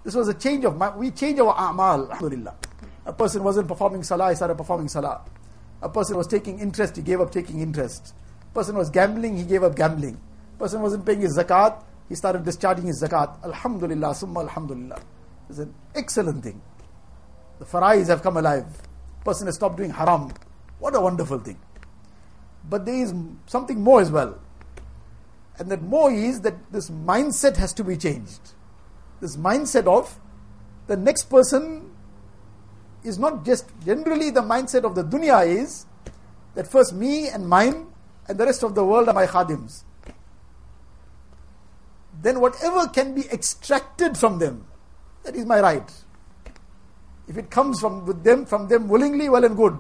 This 0.04 0.16
was 0.16 0.28
a 0.28 0.34
change 0.34 0.66
of 0.66 0.78
mind. 0.78 0.98
We 0.98 1.12
change 1.12 1.40
our 1.40 1.56
a'mal, 1.56 2.10
alhamdulillah. 2.12 2.56
A 3.06 3.14
person 3.14 3.44
wasn't 3.44 3.68
performing 3.68 4.04
salah, 4.04 4.30
he 4.30 4.36
started 4.36 4.56
performing 4.56 4.88
salah. 4.88 5.22
A 5.82 5.90
person 5.90 6.18
was 6.18 6.28
taking 6.28 6.60
interest, 6.60 6.96
he 6.96 7.02
gave 7.02 7.20
up 7.20 7.32
taking 7.32 7.60
interest. 7.60 8.14
A 8.42 8.54
person 8.54 8.76
was 8.76 8.90
gambling, 8.90 9.38
he 9.38 9.44
gave 9.44 9.64
up 9.64 9.76
gambling. 9.76 10.20
A 10.56 10.60
person 10.60 10.82
wasn't 10.82 11.06
paying 11.06 11.22
his 11.22 11.38
zakat, 11.38 11.84
he 12.10 12.16
started 12.16 12.44
discharging 12.46 12.86
his 12.86 13.02
zakat. 13.02 13.44
Alhamdulillah, 13.44 14.16
summa 14.16 14.42
alhamdulillah. 14.42 15.02
It's 15.50 15.60
an 15.60 15.74
excellent 15.96 16.44
thing. 16.44 16.62
The 17.60 17.66
farais 17.66 18.08
have 18.08 18.22
come 18.22 18.38
alive. 18.38 18.66
A 19.22 19.24
Person 19.24 19.48
has 19.48 19.56
stopped 19.56 19.78
doing 19.78 19.90
haram. 19.90 20.32
What 20.80 20.96
a 20.96 21.02
wonderful 21.02 21.40
thing. 21.40 21.60
But 22.70 22.86
there 22.86 22.96
is 22.96 23.14
something 23.46 23.82
more 23.82 24.02
as 24.02 24.12
well. 24.12 24.40
And 25.60 25.70
that 25.70 25.82
more 25.82 26.12
is 26.12 26.42
that 26.42 26.72
this 26.72 26.90
mindset 26.90 27.58
has 27.58 27.74
to 27.74 27.84
be 27.84 27.96
changed. 27.98 28.53
This 29.24 29.38
mindset 29.38 29.88
of 29.88 30.20
the 30.88 30.98
next 30.98 31.30
person 31.30 31.90
is 33.06 33.18
not 33.18 33.46
just 33.46 33.66
generally 33.86 34.32
the 34.32 34.42
mindset 34.42 34.84
of 34.84 34.96
the 34.96 35.04
dunya 35.06 35.48
is 35.48 35.86
that 36.56 36.68
first 36.68 36.92
me 36.92 37.30
and 37.30 37.48
mine 37.48 37.88
and 38.28 38.38
the 38.38 38.46
rest 38.46 38.64
of 38.64 38.76
the 38.76 38.84
world 38.84 39.08
are 39.08 39.14
my 39.14 39.26
khadims. 39.26 39.86
Then 42.22 42.42
whatever 42.42 42.86
can 42.88 43.16
be 43.16 43.24
extracted 43.32 44.18
from 44.18 44.40
them, 44.40 44.68
that 45.24 45.38
is 45.38 45.46
my 45.46 45.62
right. 45.62 45.90
If 47.26 47.38
it 47.38 47.50
comes 47.50 47.80
from 47.80 48.06
with 48.06 48.26
them, 48.26 48.46
from 48.46 48.68
them 48.68 48.90
willingly, 48.90 49.30
well 49.30 49.46
and 49.46 49.56
good. 49.56 49.78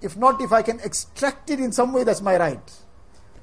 If 0.00 0.16
not, 0.16 0.40
if 0.40 0.52
I 0.52 0.62
can 0.62 0.78
extract 0.84 1.50
it 1.50 1.58
in 1.58 1.72
some 1.72 1.92
way, 1.92 2.04
that's 2.04 2.22
my 2.22 2.36
right. 2.36 2.72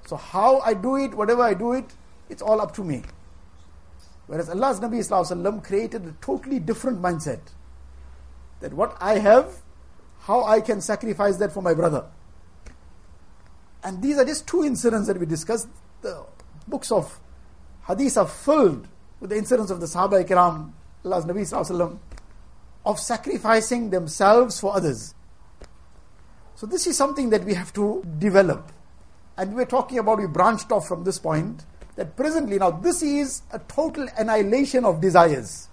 So 0.08 0.16
how 0.16 0.60
I 0.60 0.74
do 0.74 0.96
it, 0.96 1.14
whatever 1.14 1.42
I 1.42 1.54
do 1.54 1.74
it, 1.74 1.94
it's 2.30 2.42
all 2.42 2.62
up 2.62 2.74
to 2.76 2.84
me. 2.86 3.04
Whereas 4.34 4.50
Allah's 4.50 4.80
Nabi 4.80 4.98
Wasallam 4.98 5.64
created 5.64 6.08
a 6.08 6.12
totally 6.20 6.58
different 6.58 7.00
mindset. 7.00 7.40
That 8.62 8.74
what 8.74 8.98
I 9.00 9.20
have, 9.20 9.62
how 10.22 10.44
I 10.44 10.60
can 10.60 10.82
sacrifice 10.82 11.38
that 11.38 11.52
for 11.52 11.62
my 11.62 11.76
brother. 11.76 12.06
And 13.84 14.02
these 14.02 14.18
are 14.18 14.26
just 14.26 14.48
two 14.48 14.64
incidents 14.64 15.06
that 15.06 15.20
we 15.20 15.28
discussed. 15.28 15.68
The 16.02 16.26
books 16.68 16.92
of 16.92 17.20
hadith 17.88 18.18
are 18.18 18.28
filled 18.28 18.88
with 19.20 19.30
the 19.30 19.38
incidents 19.38 19.70
of 19.70 19.80
the 19.80 19.86
Sahaba 19.86 20.26
Ikram, 20.26 20.72
Allah's 21.06 21.26
Nabi 21.26 21.42
Wasallam 21.42 22.00
of 22.88 23.00
sacrificing 23.00 23.92
themselves 23.92 24.60
for 24.60 24.76
others. 24.76 25.14
So, 26.56 26.66
this 26.66 26.88
is 26.88 26.98
something 26.98 27.30
that 27.30 27.44
we 27.44 27.54
have 27.54 27.72
to 27.74 28.04
develop. 28.18 28.72
And 29.38 29.56
we're 29.56 29.66
talking 29.66 30.00
about, 30.00 30.18
we 30.18 30.26
branched 30.26 30.72
off 30.72 30.88
from 30.88 31.04
this 31.04 31.20
point 31.20 31.66
that 31.96 32.16
presently, 32.16 32.58
now, 32.58 32.72
this 32.72 33.02
is 33.04 33.44
a 33.52 33.60
total 33.60 34.08
annihilation 34.18 34.86
of 34.86 35.00
desires. 35.00 35.70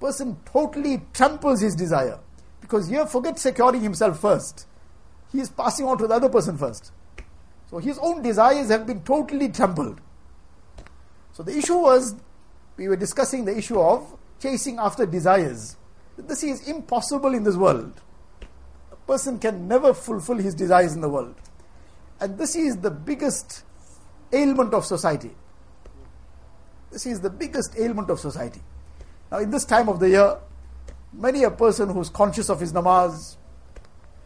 person 0.00 0.36
totally 0.44 1.02
tramples 1.12 1.60
his 1.60 1.74
desire. 1.74 2.18
Because 2.60 2.88
here, 2.88 3.06
forget 3.06 3.38
securing 3.38 3.82
himself 3.82 4.20
first. 4.20 4.66
He 5.30 5.40
is 5.40 5.50
passing 5.50 5.86
on 5.86 5.98
to 5.98 6.06
the 6.06 6.14
other 6.14 6.28
person 6.28 6.56
first. 6.58 6.92
So 7.70 7.78
his 7.78 7.98
own 7.98 8.22
desires 8.22 8.68
have 8.70 8.86
been 8.86 9.02
totally 9.02 9.48
trampled. 9.48 10.00
So 11.32 11.42
the 11.42 11.56
issue 11.56 11.76
was, 11.76 12.14
we 12.76 12.88
were 12.88 12.96
discussing 12.96 13.44
the 13.44 13.56
issue 13.56 13.80
of 13.80 14.16
chasing 14.40 14.78
after 14.78 15.06
desires. 15.06 15.76
This 16.16 16.44
is 16.44 16.68
impossible 16.68 17.34
in 17.34 17.42
this 17.42 17.56
world. 17.56 18.00
A 18.92 18.96
person 19.06 19.38
can 19.38 19.66
never 19.66 19.92
fulfill 19.92 20.36
his 20.36 20.54
desires 20.54 20.94
in 20.94 21.00
the 21.00 21.08
world. 21.08 21.34
And 22.20 22.38
this 22.38 22.54
is 22.54 22.76
the 22.76 22.90
biggest 22.90 23.64
ailment 24.34 24.74
of 24.74 24.84
society. 24.84 25.30
This 26.90 27.06
is 27.06 27.20
the 27.20 27.30
biggest 27.30 27.76
ailment 27.78 28.10
of 28.10 28.20
society. 28.20 28.60
Now, 29.30 29.38
in 29.38 29.50
this 29.50 29.64
time 29.64 29.88
of 29.88 30.00
the 30.00 30.10
year, 30.10 30.38
many 31.12 31.44
a 31.44 31.50
person 31.50 31.90
who's 31.90 32.08
conscious 32.08 32.48
of 32.48 32.60
his 32.60 32.72
namaz, 32.72 33.36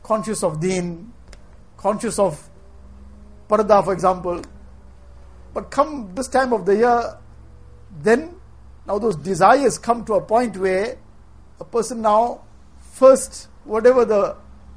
conscious 0.03 0.43
of 0.43 0.61
deen, 0.61 1.13
conscious 1.77 2.19
of 2.19 2.49
parda, 3.49 3.85
for 3.85 3.93
example, 3.93 4.43
but 5.55 5.71
come 5.71 6.15
this 6.15 6.29
time 6.29 6.53
of 6.53 6.67
the 6.67 6.77
year, 6.77 7.19
then 8.03 8.35
now 8.87 8.99
those 8.99 9.17
desires 9.17 9.79
come 9.79 10.05
to 10.05 10.15
a 10.15 10.21
point 10.21 10.57
where 10.57 10.99
a 11.61 11.65
person 11.65 12.03
now, 12.03 12.43
first, 12.93 13.49
whatever 13.65 14.05
the 14.05 14.37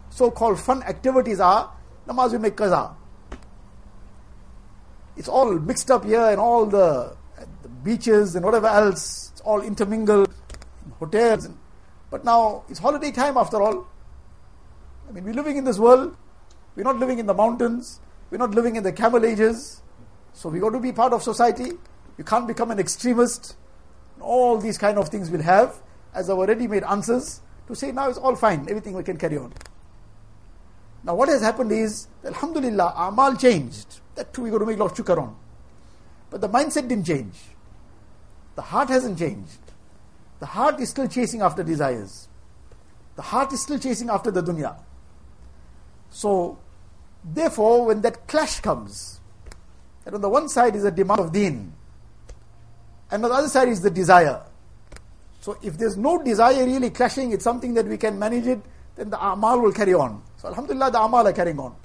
so 0.09 0.31
called 0.31 0.59
fun 0.59 0.83
activities 0.83 1.39
are, 1.39 1.71
namaz 2.07 2.31
will 2.31 2.39
make 2.39 2.55
qaza. 2.55 2.95
It's 5.21 5.29
all 5.29 5.53
mixed 5.53 5.91
up 5.91 6.03
here 6.03 6.29
and 6.31 6.39
all 6.39 6.65
the, 6.65 7.15
the 7.61 7.69
beaches 7.69 8.35
and 8.35 8.43
whatever 8.43 8.65
else, 8.65 9.29
it's 9.31 9.41
all 9.41 9.61
intermingled, 9.61 10.33
hotels. 10.97 11.47
But 12.09 12.25
now 12.25 12.63
it's 12.69 12.79
holiday 12.79 13.11
time 13.11 13.37
after 13.37 13.61
all. 13.61 13.85
I 15.07 15.11
mean, 15.11 15.23
we're 15.23 15.35
living 15.35 15.57
in 15.57 15.63
this 15.63 15.77
world, 15.77 16.17
we're 16.75 16.85
not 16.85 16.97
living 16.97 17.19
in 17.19 17.27
the 17.27 17.35
mountains, 17.35 17.99
we're 18.31 18.39
not 18.39 18.55
living 18.55 18.77
in 18.77 18.81
the 18.81 18.91
camel 18.91 19.23
ages. 19.23 19.83
So 20.33 20.49
we 20.49 20.59
got 20.59 20.71
to 20.71 20.79
be 20.79 20.91
part 20.91 21.13
of 21.13 21.21
society. 21.21 21.73
You 22.17 22.23
can't 22.23 22.47
become 22.47 22.71
an 22.71 22.79
extremist. 22.79 23.55
All 24.21 24.57
these 24.57 24.79
kind 24.79 24.97
of 24.97 25.09
things 25.09 25.29
we'll 25.29 25.43
have 25.43 25.83
as 26.15 26.31
our 26.31 26.47
ready-made 26.47 26.83
answers 26.83 27.41
to 27.67 27.75
say 27.75 27.91
now 27.91 28.09
it's 28.09 28.17
all 28.17 28.35
fine, 28.35 28.61
everything 28.61 28.95
we 28.95 29.03
can 29.03 29.17
carry 29.17 29.37
on. 29.37 29.53
Now 31.03 31.13
what 31.13 31.29
has 31.29 31.43
happened 31.43 31.71
is, 31.71 32.07
Alhamdulillah, 32.25 32.95
Amal 32.97 33.35
changed. 33.35 34.00
That 34.21 34.35
too 34.35 34.43
we 34.43 34.51
got 34.51 34.59
to 34.59 34.67
make 34.67 34.77
a 34.77 34.83
lot 34.83 34.91
of 34.91 35.03
shukr 35.03 35.17
on. 35.17 35.35
But 36.29 36.41
the 36.41 36.47
mindset 36.47 36.87
didn't 36.87 37.05
change. 37.05 37.33
The 38.53 38.61
heart 38.61 38.89
hasn't 38.89 39.17
changed. 39.17 39.57
The 40.39 40.45
heart 40.45 40.79
is 40.79 40.91
still 40.91 41.07
chasing 41.07 41.41
after 41.41 41.63
desires. 41.63 42.27
The 43.15 43.23
heart 43.23 43.51
is 43.51 43.63
still 43.63 43.79
chasing 43.79 44.11
after 44.11 44.29
the 44.29 44.43
dunya. 44.43 44.75
So, 46.11 46.59
therefore, 47.23 47.87
when 47.87 48.01
that 48.01 48.27
clash 48.27 48.59
comes, 48.59 49.19
that 50.03 50.13
on 50.13 50.21
the 50.21 50.29
one 50.29 50.49
side 50.49 50.75
is 50.75 50.83
a 50.83 50.91
demand 50.91 51.19
of 51.19 51.31
deen, 51.31 51.73
and 53.09 53.25
on 53.25 53.31
the 53.31 53.35
other 53.35 53.47
side 53.47 53.69
is 53.69 53.81
the 53.81 53.89
desire. 53.89 54.39
So 55.39 55.57
if 55.63 55.79
there's 55.79 55.97
no 55.97 56.21
desire 56.21 56.63
really 56.63 56.91
clashing, 56.91 57.31
it's 57.31 57.43
something 57.43 57.73
that 57.73 57.87
we 57.87 57.97
can 57.97 58.19
manage 58.19 58.45
it, 58.45 58.61
then 58.95 59.09
the 59.09 59.19
amal 59.19 59.61
will 59.61 59.71
carry 59.71 59.95
on. 59.95 60.21
So 60.37 60.49
Alhamdulillah, 60.49 60.91
the 60.91 61.01
amal 61.01 61.27
are 61.27 61.33
carrying 61.33 61.57
on. 61.57 61.75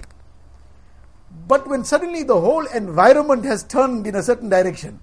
But 1.47 1.67
when 1.67 1.83
suddenly 1.83 2.23
the 2.23 2.39
whole 2.39 2.65
environment 2.67 3.45
has 3.45 3.63
turned 3.63 4.07
in 4.07 4.15
a 4.15 4.23
certain 4.23 4.49
direction, 4.49 4.99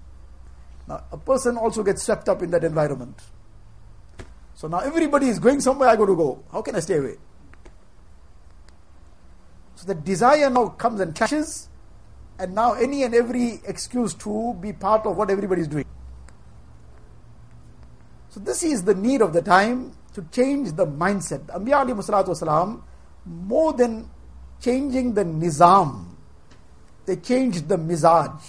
now 0.87 1.03
a 1.11 1.17
person 1.17 1.57
also 1.57 1.83
gets 1.83 2.03
swept 2.03 2.29
up 2.29 2.41
in 2.41 2.51
that 2.51 2.63
environment. 2.63 3.19
So 4.53 4.67
now 4.67 4.79
everybody 4.79 5.27
is 5.27 5.39
going 5.39 5.61
somewhere, 5.61 5.89
I 5.89 5.95
got 5.95 6.05
to 6.05 6.15
go. 6.15 6.43
How 6.51 6.61
can 6.61 6.75
I 6.75 6.79
stay 6.79 6.97
away? 6.97 7.15
So 9.75 9.87
the 9.87 9.95
desire 9.95 10.49
now 10.49 10.69
comes 10.69 10.99
and 10.99 11.13
clashes, 11.13 11.69
and 12.39 12.55
now 12.55 12.73
any 12.73 13.03
and 13.03 13.13
every 13.13 13.59
excuse 13.65 14.13
to 14.15 14.55
be 14.59 14.73
part 14.73 15.05
of 15.05 15.17
what 15.17 15.29
everybody 15.29 15.61
is 15.61 15.67
doing. 15.67 15.85
So 18.29 18.39
this 18.39 18.63
is 18.63 18.83
the 18.83 18.93
need 18.95 19.21
of 19.21 19.33
the 19.33 19.41
time 19.41 19.93
to 20.13 20.25
change 20.31 20.73
the 20.73 20.85
mindset. 20.85 21.45
Anbiya 21.47 21.85
wasalam, 21.85 22.81
more 23.25 23.73
than 23.73 24.09
changing 24.61 25.13
the 25.13 25.23
nizam, 25.23 26.14
they 27.05 27.15
changed 27.15 27.67
the 27.67 27.77
mizaj. 27.77 28.41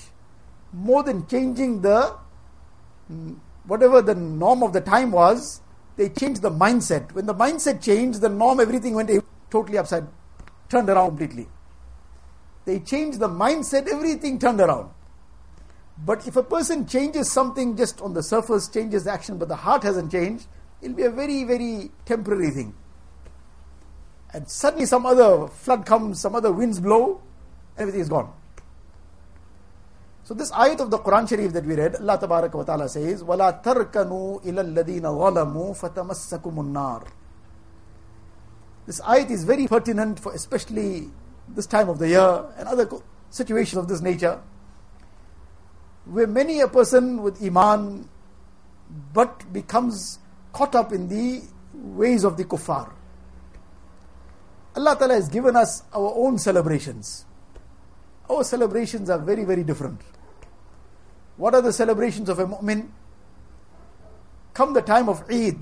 More 0.72 1.02
than 1.02 1.26
changing 1.26 1.82
the 1.82 2.16
mm, 3.10 3.36
whatever 3.66 4.02
the 4.02 4.14
norm 4.14 4.62
of 4.62 4.72
the 4.72 4.80
time 4.80 5.10
was, 5.10 5.60
they 5.96 6.08
changed 6.08 6.42
the 6.42 6.50
mindset. 6.50 7.12
When 7.12 7.26
the 7.26 7.34
mindset 7.34 7.82
changed, 7.82 8.20
the 8.20 8.28
norm, 8.28 8.60
everything 8.60 8.94
went 8.94 9.10
totally 9.50 9.78
upside, 9.78 10.06
turned 10.68 10.88
around 10.88 11.08
completely. 11.08 11.48
They 12.64 12.80
changed 12.80 13.18
the 13.18 13.28
mindset, 13.28 13.88
everything 13.88 14.38
turned 14.38 14.60
around. 14.60 14.90
But 16.04 16.26
if 16.26 16.36
a 16.36 16.42
person 16.42 16.86
changes 16.86 17.30
something 17.32 17.76
just 17.76 18.00
on 18.02 18.12
the 18.12 18.22
surface, 18.22 18.68
changes 18.68 19.04
the 19.04 19.12
action, 19.12 19.38
but 19.38 19.48
the 19.48 19.56
heart 19.56 19.82
hasn't 19.82 20.12
changed, 20.12 20.46
it'll 20.82 20.96
be 20.96 21.04
a 21.04 21.10
very, 21.10 21.44
very 21.44 21.90
temporary 22.04 22.50
thing. 22.50 22.74
And 24.34 24.48
suddenly 24.50 24.84
some 24.84 25.06
other 25.06 25.46
flood 25.48 25.86
comes, 25.86 26.20
some 26.20 26.34
other 26.34 26.52
winds 26.52 26.80
blow, 26.80 27.22
everything 27.78 28.02
is 28.02 28.10
gone. 28.10 28.30
So 30.25 30.34
this 30.34 30.51
ayat 30.51 30.79
of 30.79 30.91
the 30.91 30.99
Quran 30.99 31.27
Sharif 31.27 31.51
that 31.53 31.65
we 31.65 31.75
read, 31.75 31.95
Allah 31.95 32.19
wa 32.21 32.63
Ta'ala 32.63 32.88
says, 32.88 33.23
وَلَا 33.23 33.62
تَرْكَنُوا 33.63 34.43
إِلَى 34.45 34.73
الَّذِينَ 34.73 35.01
ظَلَمُوا 35.01 35.75
فَتَمَسَّكُمُ 35.77 36.53
النَّارِ 36.55 37.07
This 38.86 39.01
ayat 39.01 39.29
is 39.29 39.43
very 39.43 39.67
pertinent 39.67 40.19
for 40.19 40.34
especially 40.34 41.10
this 41.49 41.65
time 41.65 41.89
of 41.89 41.99
the 41.99 42.10
year 42.10 42.45
and 42.57 42.67
other 42.67 42.88
situations 43.29 43.77
of 43.77 43.88
this 43.88 44.01
nature, 44.01 44.39
where 46.05 46.27
many 46.27 46.62
a 46.62 46.67
person 46.67 47.21
with 47.21 47.43
Iman 47.43 48.07
but 49.13 49.51
becomes 49.51 50.19
caught 50.53 50.75
up 50.75 50.93
in 50.93 51.07
the 51.07 51.41
ways 51.73 52.23
of 52.23 52.38
the 52.38 52.45
kuffar. 52.45 52.91
Allah 54.75 54.95
Ta'ala 54.97 55.15
has 55.15 55.27
given 55.27 55.55
us 55.55 55.84
our 55.93 56.13
own 56.15 56.38
celebrations. 56.38 57.25
Our 58.29 58.43
celebrations 58.43 59.10
are 59.10 59.19
very, 59.19 59.43
very 59.43 59.63
different. 59.63 59.99
What 61.37 61.55
are 61.55 61.62
the 61.62 61.72
celebrations 61.72 62.29
of 62.29 62.38
a 62.38 62.46
mu'min? 62.46 62.88
Come 64.55 64.72
the 64.72 64.83
time 64.83 65.09
of 65.09 65.22
Eid. 65.31 65.59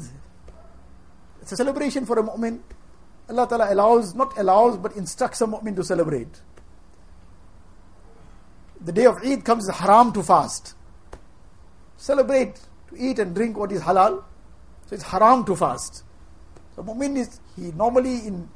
It's 1.43 1.53
a 1.53 1.57
celebration 1.57 2.07
for 2.07 2.19
a 2.19 2.23
mu'min. 2.23 2.61
Allah 3.29 3.49
Ta'ala 3.49 3.73
allows, 3.73 4.15
not 4.15 4.39
allows, 4.39 4.77
but 4.79 4.97
instructs 4.97 5.41
a 5.41 5.47
mu'min 5.47 5.75
to 5.77 5.85
celebrate. 5.85 6.41
The 8.81 8.93
day 8.93 9.07
of 9.07 9.17
Eid 9.25 9.45
comes 9.45 9.69
haram 9.69 10.13
to 10.13 10.23
fast. 10.23 10.75
Celebrate, 11.97 12.61
to 12.89 12.97
eat 12.97 13.19
and 13.19 13.35
drink 13.35 13.57
what 13.57 13.73
is 13.73 13.83
halal. 13.83 14.23
So 14.87 14.95
it's 14.95 15.05
haram 15.05 15.45
to 15.47 15.57
fast. 15.57 16.05
So 16.77 16.83
mu'min 16.83 17.17
is, 17.17 17.41
he 17.57 17.73
normally 17.73 18.27
in 18.27 18.49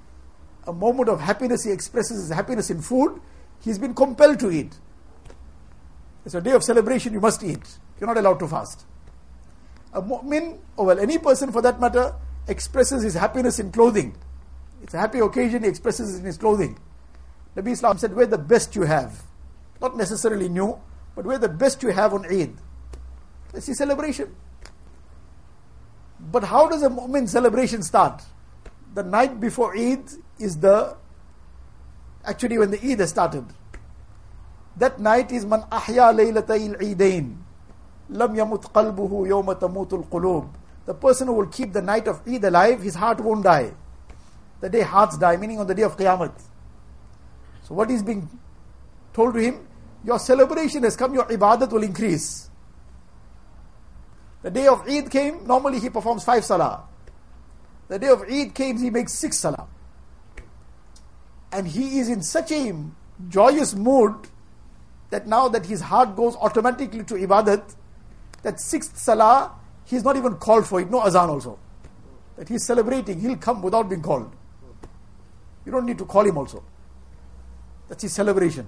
a 0.67 0.73
moment 0.73 1.09
of 1.09 1.21
happiness, 1.21 1.65
he 1.65 1.73
expresses 1.73 2.21
his 2.21 2.31
happiness 2.31 2.71
in 2.71 2.81
food. 2.81 3.21
He's 3.61 3.79
been 3.79 3.95
compelled 3.95 4.39
to 4.41 4.51
eat. 4.51 4.79
It's 6.29 6.35
a 6.35 6.43
day 6.43 6.53
of 6.53 6.63
celebration, 6.63 7.15
you 7.15 7.23
must 7.23 7.43
eat. 7.43 7.79
You're 7.99 8.07
not 8.07 8.19
allowed 8.19 8.39
to 8.41 8.49
fast. 8.49 8.85
A 9.95 10.03
mu'min, 10.03 10.59
or 10.77 10.85
well, 10.85 10.99
any 10.99 11.17
person 11.17 11.51
for 11.51 11.63
that 11.63 11.81
matter, 11.81 12.15
expresses 12.47 13.03
his 13.03 13.15
happiness 13.15 13.59
in 13.59 13.73
clothing. 13.73 14.15
It's 14.83 14.93
a 14.93 14.99
happy 14.99 15.21
occasion, 15.21 15.63
he 15.63 15.71
expresses 15.71 16.15
it 16.15 16.19
in 16.19 16.27
his 16.27 16.37
clothing. 16.37 16.79
Nabi 17.57 17.71
Islam 17.71 17.97
said, 17.97 18.15
wear 18.15 18.27
the 18.27 18.37
best 18.37 18.77
you 18.77 18.83
have. 18.83 19.23
Not 19.81 19.97
necessarily 19.97 20.51
new, 20.51 20.79
but 21.17 21.25
wear 21.25 21.39
the 21.39 21.49
best 21.49 21.83
you 21.83 21.93
have 21.93 22.13
on 22.13 22.27
Eid. 22.27 22.55
That's 23.55 23.65
the 23.65 23.75
celebration. 23.75 24.37
But 26.21 26.45
how 26.45 26.69
does 26.69 26.83
a 26.83 26.91
mu'min 26.91 27.27
celebration 27.27 27.83
start? 27.83 28.23
The 28.93 29.03
night 29.03 29.41
before 29.41 29.75
Eid 29.75 30.05
is 30.39 30.59
the, 30.59 30.95
actually 32.23 32.59
when 32.59 32.71
the 32.71 32.87
Eid 32.87 33.01
has 33.01 33.09
started. 33.09 33.47
That 34.79 35.01
night 35.01 35.33
is 35.33 35.45
man 35.45 35.63
ahya 35.71 36.15
laylatay 36.15 36.75
al-eidain. 36.75 37.37
Lam 38.11 38.35
yamut 38.35 38.63
qalbuhu 38.73 39.27
yawma 39.27 39.59
tamutul 39.59 40.09
qulub. 40.09 40.49
The 40.87 40.95
person 40.95 41.27
who 41.29 41.35
will 41.35 41.49
keep 41.49 41.73
the 41.73 41.83
night 41.83 42.09
of 42.09 42.27
Eid 42.27 42.45
alive, 42.45 42.81
his 42.81 42.95
heart 42.95 43.21
won't 43.21 43.45
die. 43.45 43.73
The 44.61 44.71
day 44.71 44.81
hearts 44.81 45.19
die, 45.19 45.37
meaning 45.37 45.61
on 45.61 45.67
the 45.67 45.75
day 45.75 45.83
of 45.83 45.97
Qiyamah. 45.97 46.33
So 47.65 47.75
what 47.75 47.91
is 47.91 48.03
being 48.03 48.29
told 49.13 49.35
to 49.35 49.41
him? 49.41 49.67
Your 50.05 50.19
celebration 50.19 50.85
has 50.85 50.97
come, 50.97 51.13
your 51.13 51.27
ibadat 51.27 51.71
will 51.71 51.83
increase. 51.83 52.49
The 54.43 54.51
day 54.51 54.67
of 54.67 54.89
Eid 54.89 55.11
came, 55.11 55.47
normally 55.47 55.81
he 55.81 55.91
performs 55.91 56.25
five 56.25 56.45
salah. 56.45 56.85
The 57.89 57.99
day 57.99 58.09
of 58.09 58.23
Eid 58.23 58.55
came, 58.55 58.79
he 58.79 58.89
makes 58.89 59.13
six 59.13 59.39
salah. 59.39 59.67
And 61.53 61.67
he 61.67 61.99
is 61.99 62.09
in 62.09 62.23
such 62.23 62.53
a 62.53 62.73
joyous 63.29 63.75
mood 63.75 64.15
that 65.11 65.27
now 65.27 65.49
that 65.49 65.67
his 65.67 65.81
heart 65.81 66.17
goes 66.17 66.37
automatically 66.37 67.05
to 67.05 67.15
ibadat, 67.15 67.75
that 68.43 68.61
sixth 68.61 68.97
salah, 68.99 69.59
He's 69.89 70.05
not 70.05 70.17
even 70.17 70.35
called 70.37 70.67
for 70.67 70.81
it, 70.81 70.91
no 70.91 71.01
azan 71.01 71.31
also. 71.31 71.59
That 72.37 72.49
he's 72.49 72.67
celebrating, 72.67 73.21
he'll 73.21 73.37
come 73.37 73.63
without 73.63 73.89
being 73.89 74.03
called. 74.03 74.31
You 75.65 75.73
don't 75.73 75.87
need 75.87 75.97
to 75.97 76.05
call 76.05 76.27
him 76.27 76.37
also. 76.37 76.63
That's 77.89 78.03
his 78.03 78.13
celebration. 78.13 78.67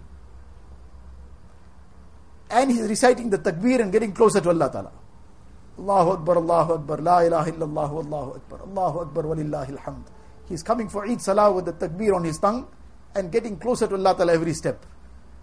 And 2.50 2.70
he's 2.70 2.88
reciting 2.88 3.28
the 3.28 3.38
takbir 3.38 3.80
and 3.80 3.92
getting 3.92 4.12
closer 4.12 4.40
to 4.40 4.48
Allah 4.48 4.70
Ta'ala. 4.72 4.92
Allahu 5.78 6.10
Akbar, 6.12 6.36
Allahu 6.38 6.72
Akbar, 6.72 6.98
La 6.98 7.20
ilaha 7.20 7.52
illallah, 7.52 8.04
Allahu 8.04 8.30
Akbar, 8.36 8.60
Allahu 8.62 8.98
Akbar, 9.00 9.22
walillahi 9.24 9.76
alhamd. 9.76 10.04
He's 10.48 10.62
coming 10.62 10.88
for 10.88 11.06
Eid 11.06 11.20
Salah 11.20 11.52
with 11.52 11.66
the 11.66 11.74
takbir 11.74 12.16
on 12.16 12.24
his 12.24 12.38
tongue 12.38 12.66
and 13.14 13.30
getting 13.30 13.58
closer 13.58 13.86
to 13.86 13.94
Allah 13.94 14.16
Ta'ala 14.16 14.32
every 14.32 14.54
step. 14.54 14.86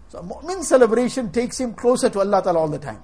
So 0.08 0.20
mu'min 0.22 0.64
celebration 0.64 1.30
takes 1.30 1.60
him 1.60 1.74
closer 1.74 2.08
to 2.08 2.20
Allah 2.20 2.42
Ta'ala 2.42 2.58
all 2.58 2.68
the 2.68 2.78
time. 2.78 3.02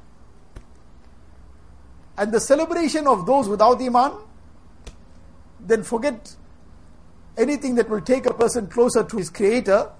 And 2.16 2.32
the 2.32 2.40
celebration 2.40 3.06
of 3.06 3.26
those 3.26 3.48
without 3.48 3.80
Iman, 3.80 4.12
then 5.60 5.82
forget 5.82 6.34
anything 7.36 7.74
that 7.74 7.88
will 7.90 8.00
take 8.00 8.26
a 8.26 8.34
person 8.34 8.68
closer 8.68 9.02
to 9.02 9.16
his 9.16 9.30
Creator. 9.30 9.90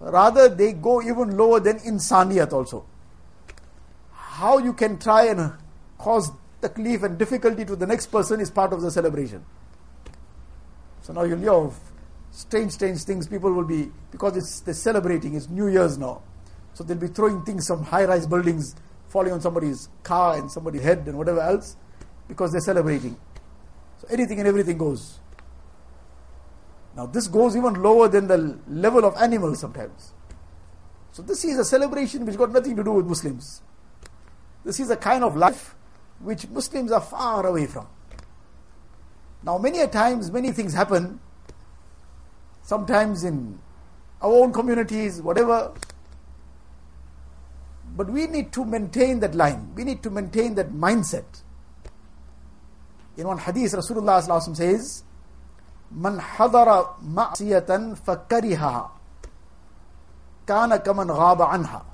Rather, 0.00 0.48
they 0.48 0.72
go 0.72 1.02
even 1.02 1.36
lower 1.36 1.60
than 1.60 1.78
insaniyat 1.80 2.52
also. 2.52 2.86
How 4.12 4.58
you 4.58 4.72
can 4.72 4.98
try 4.98 5.26
and 5.26 5.52
cause 5.98 6.30
taklif 6.60 7.02
and 7.02 7.18
difficulty 7.18 7.64
to 7.64 7.76
the 7.76 7.86
next 7.86 8.06
person 8.06 8.40
is 8.40 8.50
part 8.50 8.72
of 8.72 8.80
the 8.80 8.90
celebration. 8.90 9.44
So 11.02 11.12
now 11.12 11.24
you'll 11.24 11.38
hear 11.38 11.52
of 11.52 11.78
strange, 12.34 12.72
strange 12.72 13.02
things. 13.04 13.28
People 13.28 13.52
will 13.52 13.64
be, 13.64 13.90
because 14.10 14.36
it's 14.36 14.60
they're 14.60 14.74
celebrating, 14.74 15.34
it's 15.34 15.48
New 15.48 15.68
Year's 15.68 15.96
now. 15.96 16.22
So 16.74 16.82
they'll 16.82 16.96
be 16.96 17.06
throwing 17.06 17.42
things 17.44 17.66
from 17.68 17.84
high 17.84 18.04
rise 18.04 18.26
buildings 18.26 18.74
falling 19.08 19.32
on 19.32 19.40
somebody's 19.40 19.88
car 20.02 20.36
and 20.36 20.50
somebody's 20.50 20.82
head 20.82 21.04
and 21.06 21.16
whatever 21.16 21.40
else 21.40 21.76
because 22.26 22.50
they're 22.50 22.60
celebrating. 22.60 23.16
So 23.98 24.08
anything 24.10 24.40
and 24.40 24.48
everything 24.48 24.76
goes. 24.76 25.20
Now, 26.96 27.06
this 27.06 27.28
goes 27.28 27.56
even 27.56 27.74
lower 27.74 28.08
than 28.08 28.26
the 28.26 28.58
level 28.68 29.04
of 29.04 29.16
animals 29.16 29.60
sometimes. 29.60 30.12
So, 31.12 31.22
this 31.22 31.44
is 31.44 31.58
a 31.58 31.64
celebration 31.64 32.24
which 32.26 32.36
got 32.36 32.52
nothing 32.52 32.76
to 32.76 32.84
do 32.84 32.92
with 32.92 33.06
Muslims. 33.06 33.62
This 34.64 34.80
is 34.80 34.90
a 34.90 34.96
kind 34.96 35.22
of 35.22 35.36
life 35.36 35.74
which 36.20 36.48
Muslims 36.48 36.90
are 36.90 37.00
far 37.00 37.46
away 37.46 37.66
from. 37.66 37.86
Now, 39.42 39.58
many 39.58 39.80
a 39.80 39.88
times, 39.88 40.30
many 40.30 40.52
things 40.52 40.72
happen. 40.72 41.20
Sometimes 42.64 43.24
in 43.24 43.58
our 44.22 44.32
own 44.32 44.52
communities, 44.52 45.20
whatever, 45.20 45.72
but 47.96 48.10
we 48.10 48.26
need 48.26 48.52
to 48.54 48.64
maintain 48.64 49.20
that 49.20 49.34
line. 49.34 49.72
We 49.74 49.84
need 49.84 50.02
to 50.02 50.10
maintain 50.10 50.54
that 50.56 50.72
mindset. 50.72 51.42
In 53.16 53.28
one 53.28 53.38
hadith, 53.38 53.72
Rasulullah 53.72 54.56
says, 54.56 55.04
Man 55.90 56.18
hadara 56.18 56.98
ma'siyatan 57.04 58.00
fakariha 58.00 58.90
kana 60.46 60.78
kaman 60.80 61.08
ghaba 61.08 61.50
anha. 61.50 61.84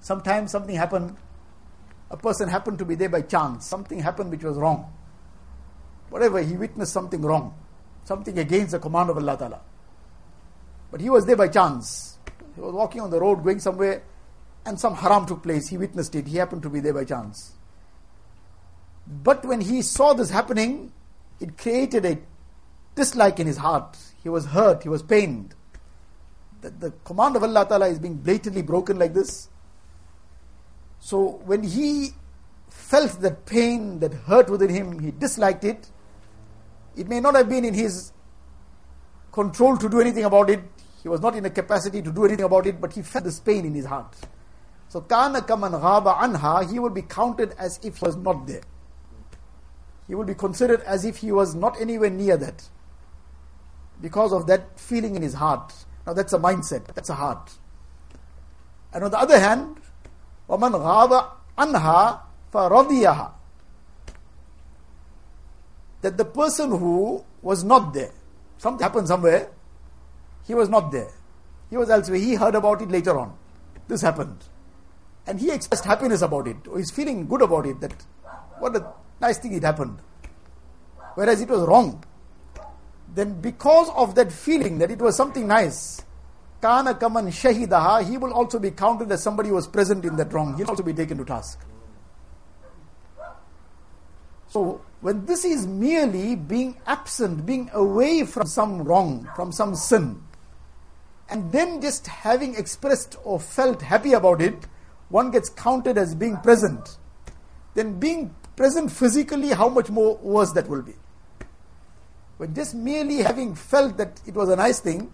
Sometimes 0.00 0.52
something 0.52 0.76
happened, 0.76 1.16
a 2.10 2.16
person 2.16 2.48
happened 2.48 2.78
to 2.78 2.84
be 2.84 2.94
there 2.94 3.08
by 3.08 3.22
chance, 3.22 3.66
something 3.66 3.98
happened 3.98 4.30
which 4.30 4.44
was 4.44 4.56
wrong. 4.56 4.90
Whatever, 6.08 6.40
he 6.40 6.56
witnessed 6.56 6.92
something 6.92 7.20
wrong, 7.20 7.52
something 8.08 8.38
against 8.38 8.72
the 8.72 8.78
command 8.78 9.10
of 9.10 9.18
Allah 9.18 9.36
Ta'ala. 9.36 9.60
But 10.90 11.02
he 11.02 11.10
was 11.10 11.26
there 11.26 11.36
by 11.36 11.48
chance. 11.48 12.18
He 12.54 12.60
was 12.60 12.72
walking 12.72 13.02
on 13.02 13.10
the 13.10 13.20
road, 13.20 13.44
going 13.44 13.60
somewhere, 13.60 14.02
and 14.64 14.80
some 14.80 14.94
haram 14.94 15.26
took 15.26 15.42
place. 15.42 15.68
He 15.68 15.76
witnessed 15.76 16.14
it. 16.14 16.26
He 16.26 16.38
happened 16.38 16.62
to 16.62 16.70
be 16.70 16.80
there 16.80 16.94
by 16.94 17.04
chance. 17.04 17.52
But 19.06 19.44
when 19.44 19.60
he 19.60 19.82
saw 19.82 20.14
this 20.14 20.30
happening, 20.30 20.92
it 21.38 21.58
created 21.58 22.06
a 22.06 22.18
dislike 22.94 23.38
in 23.38 23.46
his 23.46 23.58
heart. 23.58 23.96
He 24.22 24.30
was 24.30 24.46
hurt, 24.46 24.82
he 24.82 24.88
was 24.88 25.02
pained. 25.02 25.54
The, 26.62 26.70
the 26.70 26.90
command 27.04 27.36
of 27.36 27.42
Allah 27.44 27.66
Ta'ala 27.68 27.88
is 27.88 27.98
being 27.98 28.16
blatantly 28.16 28.62
broken 28.62 28.98
like 28.98 29.14
this. 29.14 29.48
So 30.98 31.40
when 31.44 31.62
he 31.62 32.10
felt 32.70 33.20
that 33.20 33.46
pain, 33.46 34.00
that 34.00 34.12
hurt 34.14 34.50
within 34.50 34.70
him, 34.70 34.98
he 34.98 35.10
disliked 35.12 35.64
it. 35.64 35.88
It 36.97 37.07
may 37.07 37.19
not 37.19 37.35
have 37.35 37.49
been 37.49 37.65
in 37.65 37.73
his 37.73 38.11
control 39.31 39.77
to 39.77 39.89
do 39.89 39.99
anything 39.99 40.25
about 40.25 40.49
it. 40.49 40.61
He 41.01 41.09
was 41.09 41.19
not 41.19 41.35
in 41.35 41.45
a 41.45 41.49
capacity 41.49 42.01
to 42.01 42.11
do 42.11 42.25
anything 42.25 42.45
about 42.45 42.67
it, 42.67 42.79
but 42.79 42.93
he 42.93 43.01
felt 43.01 43.25
this 43.25 43.39
pain 43.39 43.65
in 43.65 43.73
his 43.73 43.85
heart. 43.85 44.15
So 44.89 45.01
kana 45.01 45.41
kaman 45.41 45.71
ghaba 45.71 46.17
anha, 46.17 46.69
he 46.71 46.79
will 46.79 46.91
be 46.91 47.01
counted 47.01 47.53
as 47.57 47.79
if 47.83 47.97
he 47.97 48.05
was 48.05 48.15
not 48.15 48.45
there. 48.47 48.61
He 50.07 50.15
will 50.15 50.25
be 50.25 50.35
considered 50.35 50.81
as 50.81 51.03
if 51.03 51.17
he 51.17 51.31
was 51.31 51.55
not 51.55 51.79
anywhere 51.81 52.09
near 52.09 52.37
that. 52.37 52.69
Because 54.01 54.33
of 54.33 54.47
that 54.47 54.79
feeling 54.79 55.15
in 55.15 55.21
his 55.21 55.33
heart. 55.33 55.73
Now 56.05 56.13
that's 56.13 56.33
a 56.33 56.37
mindset, 56.37 56.93
that's 56.93 57.09
a 57.09 57.15
heart. 57.15 57.51
And 58.93 59.03
on 59.03 59.11
the 59.11 59.19
other 59.19 59.39
hand, 59.39 59.77
وَمَنْ 60.47 60.71
غَابَ 60.71 61.29
عَنْهَا 61.57 62.19
فَرَضِيَهَا 62.53 63.31
That 66.02 66.16
the 66.16 66.24
person 66.24 66.70
who 66.70 67.24
was 67.42 67.64
not 67.64 67.92
there, 67.92 68.12
something 68.58 68.82
happened 68.82 69.08
somewhere, 69.08 69.50
he 70.46 70.54
was 70.54 70.68
not 70.68 70.92
there. 70.92 71.10
He 71.70 71.76
was 71.76 71.90
elsewhere. 71.90 72.18
He 72.18 72.34
heard 72.34 72.54
about 72.54 72.80
it 72.80 72.90
later 72.90 73.18
on. 73.18 73.36
This 73.88 74.00
happened. 74.00 74.44
And 75.26 75.38
he 75.38 75.50
expressed 75.50 75.84
happiness 75.84 76.22
about 76.22 76.48
it, 76.48 76.56
or 76.68 76.78
he's 76.78 76.90
feeling 76.90 77.26
good 77.26 77.42
about 77.42 77.66
it, 77.66 77.80
that 77.80 77.92
what 78.58 78.74
a 78.76 78.86
nice 79.20 79.38
thing 79.38 79.52
it 79.52 79.62
happened. 79.62 79.98
Whereas 81.14 81.40
it 81.40 81.48
was 81.48 81.66
wrong. 81.66 82.02
Then 83.14 83.40
because 83.40 83.90
of 83.94 84.14
that 84.14 84.32
feeling 84.32 84.78
that 84.78 84.90
it 84.90 85.00
was 85.00 85.16
something 85.16 85.46
nice, 85.46 86.02
kana 86.62 86.94
kaman 86.94 87.26
shahidaha, 87.26 88.08
he 88.08 88.16
will 88.16 88.32
also 88.32 88.58
be 88.58 88.70
counted 88.70 89.10
as 89.12 89.22
somebody 89.22 89.48
who 89.48 89.56
was 89.56 89.66
present 89.66 90.04
in 90.04 90.16
that 90.16 90.32
wrong. 90.32 90.56
He'll 90.56 90.70
also 90.70 90.82
be 90.82 90.94
taken 90.94 91.18
to 91.18 91.24
task. 91.24 91.58
So 94.48 94.80
when 95.00 95.26
this 95.26 95.44
is 95.44 95.66
merely 95.66 96.34
being 96.34 96.80
absent, 96.86 97.46
being 97.46 97.70
away 97.72 98.24
from 98.24 98.46
some 98.46 98.82
wrong, 98.82 99.28
from 99.36 99.52
some 99.52 99.74
sin, 99.74 100.22
and 101.28 101.52
then 101.52 101.80
just 101.80 102.06
having 102.06 102.54
expressed 102.54 103.16
or 103.22 103.38
felt 103.38 103.82
happy 103.82 104.14
about 104.14 104.40
it, 104.40 104.66
one 105.10 105.30
gets 105.30 105.50
counted 105.50 105.98
as 105.98 106.14
being 106.14 106.36
present, 106.38 106.96
then 107.74 107.98
being 107.98 108.34
present 108.56 108.90
physically, 108.90 109.48
how 109.48 109.68
much 109.68 109.90
more 109.90 110.16
worse 110.16 110.52
that 110.52 110.68
will 110.68 110.82
be. 110.82 110.94
But 112.38 112.54
just 112.54 112.74
merely 112.74 113.18
having 113.18 113.54
felt 113.54 113.96
that 113.98 114.20
it 114.26 114.34
was 114.34 114.48
a 114.48 114.56
nice 114.56 114.80
thing, 114.80 115.12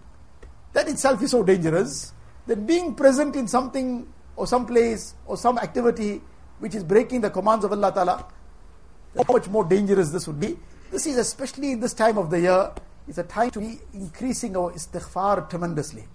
that 0.73 0.87
itself 0.87 1.21
is 1.21 1.31
so 1.31 1.43
dangerous, 1.43 2.13
that 2.47 2.65
being 2.65 2.95
present 2.95 3.35
in 3.35 3.47
something 3.47 4.07
or 4.35 4.47
some 4.47 4.65
place 4.65 5.15
or 5.25 5.37
some 5.37 5.57
activity 5.57 6.21
which 6.59 6.75
is 6.75 6.83
breaking 6.83 7.21
the 7.21 7.29
commands 7.29 7.65
of 7.65 7.71
Allah 7.71 7.91
Ta'ala, 7.91 8.25
how 9.15 9.33
much 9.33 9.47
more 9.47 9.63
dangerous 9.63 10.09
this 10.09 10.27
would 10.27 10.39
be. 10.39 10.57
This 10.91 11.05
is 11.07 11.17
especially 11.17 11.71
in 11.71 11.79
this 11.79 11.93
time 11.93 12.17
of 12.17 12.29
the 12.29 12.39
year, 12.41 12.71
it's 13.07 13.17
a 13.17 13.23
time 13.23 13.51
to 13.51 13.59
be 13.59 13.79
increasing 13.93 14.55
our 14.57 14.71
istighfar 14.71 15.49
tremendously. 15.49 16.05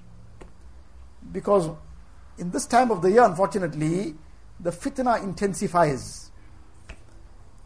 Because 1.32 1.70
in 2.38 2.50
this 2.50 2.66
time 2.66 2.90
of 2.90 3.02
the 3.02 3.10
year, 3.10 3.24
unfortunately, 3.24 4.14
the 4.58 4.70
fitna 4.70 5.22
intensifies. 5.22 6.30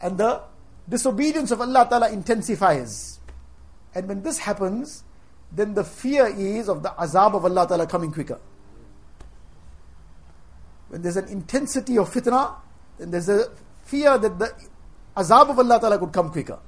And 0.00 0.18
the 0.18 0.42
disobedience 0.88 1.50
of 1.50 1.60
Allah 1.60 1.86
Ta'ala 1.88 2.10
intensifies. 2.10 3.20
And 3.94 4.08
when 4.08 4.22
this 4.22 4.38
happens, 4.38 5.04
then 5.50 5.74
the 5.74 5.84
fear 5.84 6.26
is 6.26 6.68
of 6.68 6.82
the 6.82 6.90
azab 6.90 7.34
of 7.34 7.44
Allah 7.44 7.66
Ta'ala 7.66 7.86
coming 7.86 8.12
quicker. 8.12 8.38
When 10.88 11.02
there's 11.02 11.16
an 11.16 11.28
intensity 11.28 11.96
of 11.96 12.12
fitna, 12.12 12.54
then 12.98 13.10
there's 13.10 13.28
a 13.28 13.50
fear 13.84 14.18
that 14.18 14.38
the 14.38 14.52
azab 15.16 15.50
of 15.50 15.58
Allah 15.58 15.80
Ta'ala 15.80 15.98
could 15.98 16.12
come 16.12 16.30
quicker. 16.30 16.58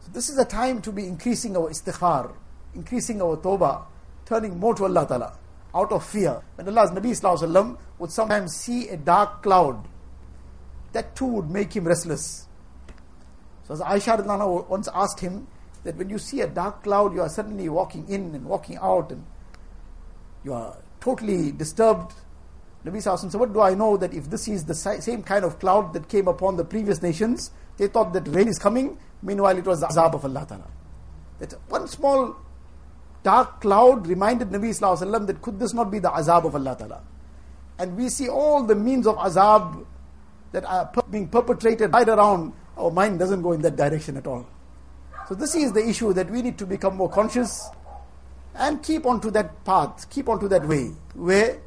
So 0.00 0.10
this 0.12 0.28
is 0.28 0.38
a 0.38 0.44
time 0.44 0.80
to 0.82 0.92
be 0.92 1.06
increasing 1.06 1.56
our 1.56 1.70
istighfar, 1.70 2.32
increasing 2.74 3.20
our 3.22 3.36
tawbah, 3.36 3.84
turning 4.24 4.58
more 4.58 4.74
to 4.74 4.84
Allah 4.84 5.06
Ta'ala 5.06 5.38
out 5.74 5.92
of 5.92 6.04
fear. 6.04 6.42
When 6.56 6.68
Allah's 6.68 6.90
Nabi 6.90 7.10
Sallallahu 7.10 7.76
would 7.98 8.10
sometimes 8.10 8.54
see 8.54 8.88
a 8.88 8.96
dark 8.96 9.42
cloud, 9.42 9.86
that 10.92 11.14
too 11.14 11.26
would 11.26 11.50
make 11.50 11.74
him 11.74 11.86
restless. 11.86 12.46
So 13.64 13.74
as 13.74 13.80
Aisha 13.80 14.68
once 14.68 14.88
asked 14.94 15.20
him 15.20 15.46
that 15.84 15.96
when 15.96 16.08
you 16.08 16.18
see 16.18 16.40
a 16.40 16.46
dark 16.46 16.82
cloud, 16.84 17.14
you 17.14 17.20
are 17.20 17.28
suddenly 17.28 17.68
walking 17.68 18.08
in 18.08 18.34
and 18.34 18.46
walking 18.46 18.78
out 18.78 19.10
and 19.12 19.24
you 20.44 20.54
are 20.54 20.76
totally 21.00 21.52
disturbed. 21.52 22.12
Nabi 22.86 22.98
Sallallahu 22.98 23.32
said, 23.32 23.40
what 23.40 23.52
do 23.52 23.60
I 23.60 23.74
know 23.74 23.96
that 23.96 24.14
if 24.14 24.30
this 24.30 24.46
is 24.46 24.64
the 24.64 24.74
same 24.74 25.24
kind 25.24 25.44
of 25.44 25.58
cloud 25.58 25.92
that 25.94 26.08
came 26.08 26.28
upon 26.28 26.56
the 26.56 26.64
previous 26.64 27.02
nations, 27.02 27.50
they 27.78 27.88
thought 27.88 28.12
that 28.12 28.28
rain 28.28 28.46
is 28.46 28.60
coming, 28.60 28.96
meanwhile 29.22 29.58
it 29.58 29.64
was 29.64 29.80
the 29.80 29.86
azab 29.88 30.14
of 30.14 30.24
Allah 30.24 30.46
Ta'ala. 30.48 30.70
That 31.40 31.54
one 31.68 31.88
small 31.88 32.36
dark 33.24 33.60
cloud 33.60 34.06
reminded 34.06 34.50
Nabi 34.50 34.70
Sallallahu 34.70 35.26
that 35.26 35.42
could 35.42 35.58
this 35.58 35.74
not 35.74 35.90
be 35.90 35.98
the 35.98 36.10
azab 36.10 36.44
of 36.44 36.54
Allah 36.54 36.76
Ta'ala? 36.78 37.02
And 37.78 37.96
we 37.96 38.08
see 38.08 38.28
all 38.28 38.62
the 38.62 38.76
means 38.76 39.08
of 39.08 39.16
azab 39.16 39.84
that 40.52 40.64
are 40.64 40.88
being 41.10 41.26
perpetrated 41.26 41.92
right 41.92 42.08
around, 42.08 42.52
our 42.76 42.92
mind 42.92 43.18
doesn't 43.18 43.42
go 43.42 43.50
in 43.50 43.62
that 43.62 43.74
direction 43.74 44.16
at 44.16 44.28
all. 44.28 44.46
So 45.28 45.34
this 45.34 45.56
is 45.56 45.72
the 45.72 45.86
issue 45.86 46.12
that 46.12 46.30
we 46.30 46.40
need 46.40 46.56
to 46.58 46.66
become 46.66 46.96
more 46.96 47.10
conscious 47.10 47.68
and 48.54 48.80
keep 48.80 49.06
on 49.06 49.20
to 49.22 49.30
that 49.32 49.64
path, 49.64 50.08
keep 50.08 50.28
on 50.28 50.38
to 50.38 50.48
that 50.48 50.66
way, 50.66 50.92
where 51.14 51.60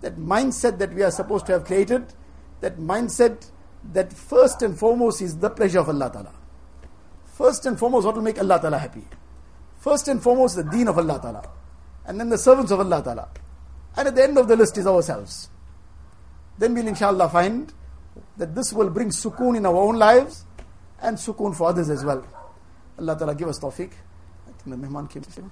that 0.00 0.16
mindset 0.16 0.78
that 0.78 0.92
we 0.92 1.02
are 1.02 1.10
supposed 1.10 1.46
to 1.46 1.52
have 1.52 1.64
created, 1.64 2.12
that 2.60 2.78
mindset 2.78 3.50
that 3.92 4.12
first 4.12 4.62
and 4.62 4.78
foremost 4.78 5.22
is 5.22 5.38
the 5.38 5.50
pleasure 5.50 5.80
of 5.80 5.88
Allah 5.88 6.10
Ta'ala. 6.12 6.32
First 7.24 7.66
and 7.66 7.78
foremost, 7.78 8.06
what 8.06 8.14
will 8.14 8.22
make 8.22 8.38
Allah 8.38 8.58
Ta'ala 8.60 8.78
happy? 8.78 9.04
First 9.78 10.08
and 10.08 10.22
foremost, 10.22 10.56
the 10.56 10.64
deen 10.64 10.88
of 10.88 10.98
Allah 10.98 11.20
Ta'ala. 11.20 11.48
And 12.06 12.18
then 12.18 12.28
the 12.28 12.38
servants 12.38 12.72
of 12.72 12.80
Allah 12.80 13.02
Ta'ala. 13.02 13.28
And 13.96 14.08
at 14.08 14.14
the 14.14 14.22
end 14.22 14.38
of 14.38 14.48
the 14.48 14.56
list 14.56 14.78
is 14.78 14.86
ourselves. 14.86 15.48
Then 16.58 16.74
we'll 16.74 16.88
inshallah 16.88 17.28
find 17.28 17.72
that 18.36 18.54
this 18.54 18.72
will 18.72 18.90
bring 18.90 19.10
sukoon 19.10 19.56
in 19.56 19.66
our 19.66 19.76
own 19.76 19.96
lives 19.96 20.44
and 21.00 21.16
sukoon 21.16 21.54
for 21.54 21.68
others 21.68 21.90
as 21.90 22.04
well. 22.04 22.24
Allah 22.98 23.16
Ta'ala 23.18 23.34
give 23.34 23.48
us 23.48 23.58
tawfiq. 23.58 23.92
I 23.92 24.52
think 24.62 24.80
the 24.80 24.86
mehman 24.86 25.10
came. 25.10 25.50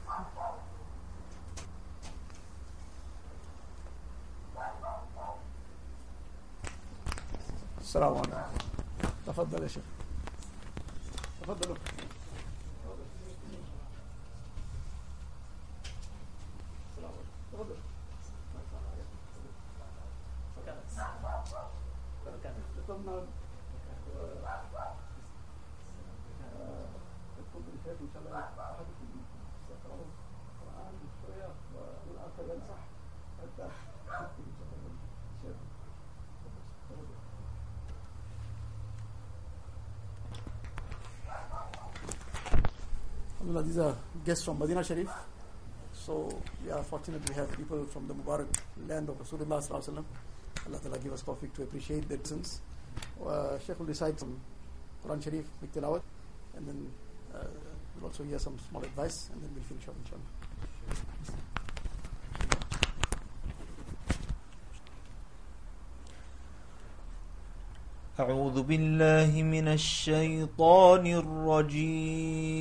السلام 7.95 8.17
عليكم. 8.17 8.41
تفضل 9.27 9.63
يا 9.63 9.69
شيخ. 9.69 9.83
تفضلوا 11.43 11.77
Alhamdulillah, 43.45 43.69
these 43.69 43.79
are 43.79 43.97
guests 44.25 44.45
from 44.47 44.59
Medina 44.59 44.83
Sharif. 44.83 45.11
So 45.93 46.31
we 46.65 46.71
are 46.71 46.83
fortunate 46.83 47.29
we 47.29 47.35
have 47.35 47.55
people 47.55 47.85
from 47.85 48.09
the 48.09 48.15
Mubarak 48.15 48.49
land 48.89 49.11
of 49.11 49.19
Rasulullah 49.19 49.61
Sallallahu. 49.61 50.03
Allah 50.67 50.79
Ta'ala 50.83 50.99
give 50.99 51.13
us 51.13 51.23
tawfiq 51.23 51.53
to 51.53 51.65
appreciate 51.65 52.09
their 52.09 52.17
presence. 52.17 52.63
Uh, 53.23 53.59
Sheikh 53.59 53.79
will 53.79 53.85
recite 53.85 54.19
some 54.19 54.41
Quran 55.05 55.23
Sharif, 55.23 55.45
make 55.61 55.75
tilawat, 55.75 56.01
and 56.57 56.67
then 56.67 56.91
uh, 57.35 57.45
we'll 57.97 58.07
also 58.07 58.25
hear 58.25 58.39
some 58.39 58.57
small 58.71 58.83
advice, 58.83 59.29
and 59.35 59.43
then 59.43 59.51
we'll 59.55 59.65
finish 59.65 59.89
up 59.89 59.95
inshallah. 60.03 60.23
أعوذ 68.21 68.63
بالله 68.63 69.43
من 69.43 69.69
الشيطان 69.69 71.07
الرجيم. 71.07 72.55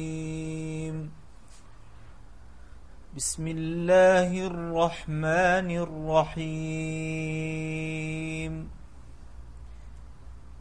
بسم 3.18 3.48
الله 3.48 4.48
الرحمن 4.50 5.70
الرحيم. 5.86 6.74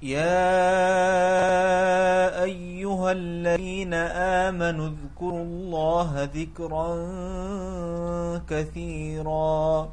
يا 0.02 0.52
أيها 2.44 3.12
الذين 3.12 3.94
آمنوا 4.44 4.88
اذكروا 4.88 5.44
الله 5.44 6.28
ذكرا 6.36 6.88
كثيرا. 8.44 9.92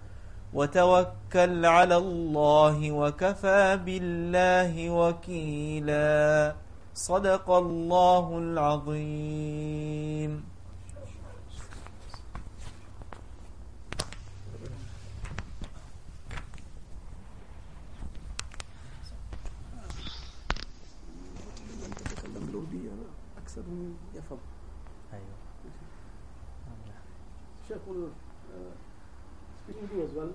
وتوكل 0.53 1.65
على 1.65 1.97
الله 1.97 2.91
وكفى 2.91 3.77
بالله 3.85 4.89
وكيلا. 4.89 6.55
صدق 6.95 7.49
الله 7.51 8.37
العظيم. 8.37 10.33
أكثر 23.37 23.61
من 23.61 23.95
يفهم 24.15 24.39
أيوه 25.13 25.37
شكرا 27.69 28.09
Urdu 29.81 30.03
as 30.05 30.11
well. 30.13 30.31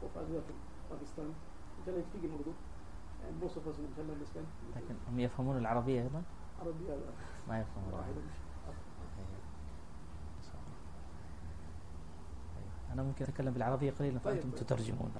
Both 0.00 0.16
as 0.20 0.26
we 0.30 0.36
are 0.36 0.46
from 0.48 0.58
Pakistan. 0.90 1.28
Inshallah, 1.78 2.00
I 2.00 2.06
speak 2.10 2.24
in 2.24 2.32
Urdu. 2.38 2.52
And 3.24 3.40
most 3.40 3.56
of 3.56 3.66
us 3.68 3.76
will 3.78 3.88
inshallah 3.90 4.14
understand. 4.18 4.46
لكن 4.76 4.94
هم 5.10 5.20
يفهمون 5.20 5.56
العربية 5.58 6.02
أيضا؟ 6.02 6.22
عربي 6.60 6.84
هذا 6.88 7.12
ما 7.48 7.60
يفهمون 7.60 7.88
العربية 7.92 8.20
مش 10.40 10.48
أنا 12.92 13.02
ممكن 13.02 13.24
أتكلم 13.24 13.52
بالعربية 13.52 13.90
قليلا 13.90 14.18
طيب، 14.18 14.34
فأنتم 14.34 14.50
طيب. 14.50 14.66
تترجمون 14.66 15.12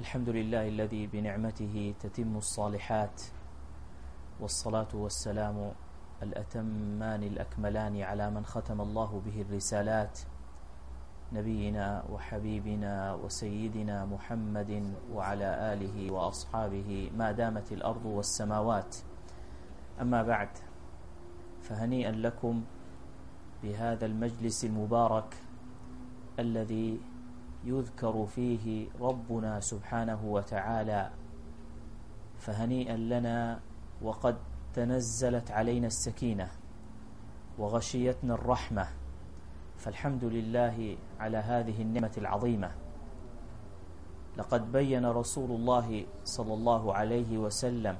الحمد 0.00 0.28
لله 0.28 0.68
الذي 0.68 1.06
بنعمته 1.06 1.94
تتم 2.00 2.36
الصالحات 2.36 3.22
والصلاة 4.40 4.88
والسلام 4.94 5.72
الأتمان 6.22 7.22
الأكملان 7.22 8.02
على 8.02 8.30
من 8.30 8.44
ختم 8.46 8.80
الله 8.80 9.22
به 9.26 9.42
الرسالات 9.42 10.18
نبينا 11.32 12.04
وحبيبنا 12.12 13.14
وسيدنا 13.14 14.04
محمد 14.04 14.94
وعلى 15.12 15.72
آله 15.72 16.10
وأصحابه 16.10 17.10
ما 17.16 17.32
دامت 17.32 17.72
الأرض 17.72 18.06
والسماوات. 18.06 18.96
أما 20.00 20.22
بعد 20.22 20.48
فهنيئا 21.62 22.10
لكم 22.10 22.64
بهذا 23.62 24.06
المجلس 24.06 24.64
المبارك 24.64 25.34
الذي 26.38 27.00
يذكر 27.64 28.26
فيه 28.26 28.88
ربنا 29.00 29.60
سبحانه 29.60 30.24
وتعالى. 30.24 31.10
فهنيئا 32.38 32.96
لنا 32.96 33.60
وقد 34.02 34.36
تنزلت 34.74 35.50
علينا 35.50 35.86
السكينة 35.86 36.48
وغشيتنا 37.58 38.34
الرحمة. 38.34 38.97
فالحمد 39.78 40.24
لله 40.24 40.96
على 41.20 41.38
هذه 41.38 41.82
النعمة 41.82 42.12
العظيمة. 42.18 42.70
لقد 44.36 44.72
بين 44.72 45.06
رسول 45.06 45.50
الله 45.50 46.06
صلى 46.24 46.54
الله 46.54 46.94
عليه 46.94 47.38
وسلم 47.38 47.96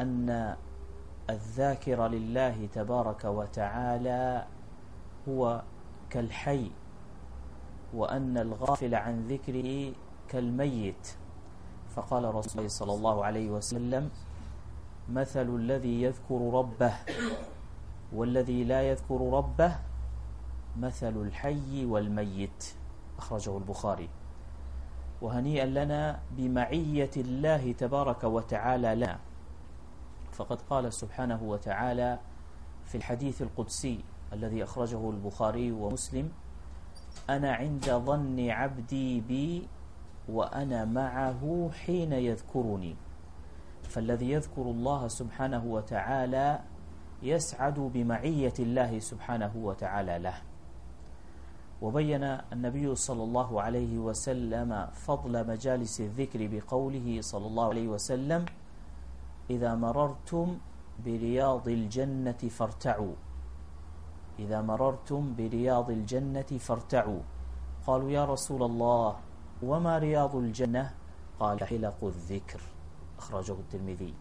أن 0.00 0.56
الذاكر 1.30 2.08
لله 2.08 2.68
تبارك 2.72 3.24
وتعالى 3.24 4.46
هو 5.28 5.62
كالحي 6.10 6.70
وأن 7.94 8.38
الغافل 8.38 8.94
عن 8.94 9.28
ذكره 9.28 9.92
كالميت. 10.28 11.16
فقال 11.94 12.34
رسول 12.34 12.58
الله 12.58 12.68
صلى 12.68 12.94
الله 12.94 13.24
عليه 13.24 13.50
وسلم 13.50 14.10
مثل 15.08 15.48
الذي 15.56 16.02
يذكر 16.02 16.40
ربه 16.52 16.94
والذي 18.12 18.64
لا 18.64 18.82
يذكر 18.82 19.20
ربه 19.32 19.72
مثل 20.76 21.16
الحي 21.16 21.84
والميت 21.84 22.74
أخرجه 23.18 23.56
البخاري. 23.58 24.08
وهنيئا 25.22 25.66
لنا 25.66 26.20
بمعية 26.30 27.10
الله 27.16 27.72
تبارك 27.72 28.24
وتعالى 28.24 28.94
لنا. 28.94 29.18
فقد 30.32 30.62
قال 30.62 30.92
سبحانه 30.92 31.42
وتعالى 31.42 32.18
في 32.84 32.94
الحديث 32.94 33.42
القدسي 33.42 34.04
الذي 34.32 34.64
أخرجه 34.64 35.10
البخاري 35.10 35.72
ومسلم 35.72 36.32
أنا 37.30 37.52
عند 37.54 37.90
ظن 37.90 38.50
عبدي 38.50 39.20
بي 39.20 39.68
وأنا 40.28 40.84
معه 40.84 41.70
حين 41.86 42.12
يذكرني. 42.12 42.96
فالذي 43.82 44.30
يذكر 44.30 44.62
الله 44.62 45.08
سبحانه 45.08 45.64
وتعالى 45.64 46.60
يسعد 47.22 47.80
بمعية 47.80 48.54
الله 48.58 48.98
سبحانه 48.98 49.52
وتعالى 49.56 50.18
له. 50.18 50.34
وبين 51.82 52.24
النبي 52.24 52.94
صلى 52.94 53.22
الله 53.22 53.62
عليه 53.62 53.98
وسلم 53.98 54.86
فضل 54.92 55.46
مجالس 55.46 56.00
الذكر 56.00 56.40
بقوله 56.46 57.20
صلى 57.20 57.46
الله 57.46 57.66
عليه 57.68 57.88
وسلم 57.88 58.44
إذا 59.50 59.74
مررتم 59.74 60.58
برياض 61.04 61.68
الجنة 61.68 62.42
فارتعوا. 62.50 63.14
إذا 64.38 64.62
مررتم 64.62 65.34
برياض 65.36 65.90
الجنة 65.90 66.50
فارتعوا. 66.58 67.20
قالوا 67.86 68.10
يا 68.10 68.24
رسول 68.24 68.62
الله 68.62 69.16
وما 69.62 69.98
رياض 69.98 70.36
الجنة؟ 70.36 70.94
قال 71.40 71.64
حلق 71.64 72.04
الذكر. 72.04 72.60
أخرجه 73.18 73.52
الترمذي. 73.52 74.14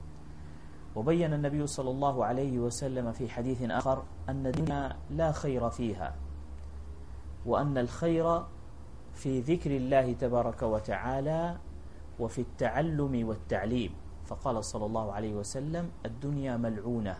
وبين 0.95 1.33
النبي 1.33 1.67
صلى 1.67 1.89
الله 1.89 2.25
عليه 2.25 2.59
وسلم 2.59 3.11
في 3.11 3.29
حديث 3.29 3.61
آخر 3.61 4.03
أن 4.29 4.47
الدنيا 4.47 4.95
لا 5.09 5.31
خير 5.31 5.69
فيها. 5.69 6.15
وأن 7.45 7.77
الخير 7.77 8.43
في 9.13 9.39
ذكر 9.39 9.71
الله 9.71 10.13
تبارك 10.13 10.61
وتعالى 10.63 11.57
وفي 12.19 12.41
التعلم 12.41 13.27
والتعليم. 13.27 13.91
فقال 14.25 14.63
صلى 14.63 14.85
الله 14.85 15.13
عليه 15.13 15.33
وسلم 15.35 15.91
الدنيا 16.05 16.57
ملعونة 16.57 17.15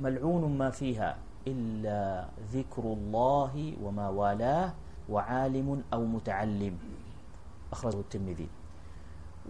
ملعون 0.00 0.58
ما 0.58 0.70
فيها 0.70 1.16
إلا 1.46 2.28
ذكر 2.52 2.82
الله 2.82 3.76
وما 3.82 4.08
والاه 4.08 4.72
وعالم 5.08 5.82
أو 5.92 6.00
متعلم. 6.04 6.78
أخرجه 7.72 8.00
الترمذي. 8.00 8.48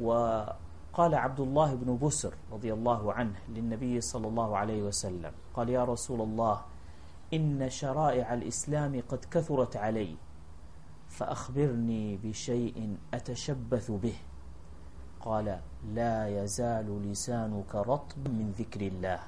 وقال 0.01 1.13
عبد 1.15 1.41
الله 1.41 1.75
بن 1.75 1.99
بسر 1.99 2.35
رضي 2.53 2.73
الله 2.73 3.13
عنه 3.13 3.37
للنبي 3.49 4.01
صلى 4.01 4.27
الله 4.29 4.57
عليه 4.57 4.83
وسلم 4.83 5.33
قال 5.55 5.69
يا 5.69 5.85
رسول 5.85 6.21
الله 6.21 6.72
إن 7.35 7.71
شرائع 7.71 8.35
الإسلام 8.35 9.03
قد 9.09 9.25
كثرت 9.31 9.77
علي 9.77 10.17
فأخبرني 11.09 12.17
بشيء 12.17 12.97
أتشبث 13.15 13.91
به. 13.91 14.15
قال 15.21 15.61
لا 15.95 16.43
يزال 16.43 17.11
لسانك 17.11 17.75
رطب 17.75 18.29
من 18.29 18.53
ذكر 18.59 18.81
الله. 18.81 19.21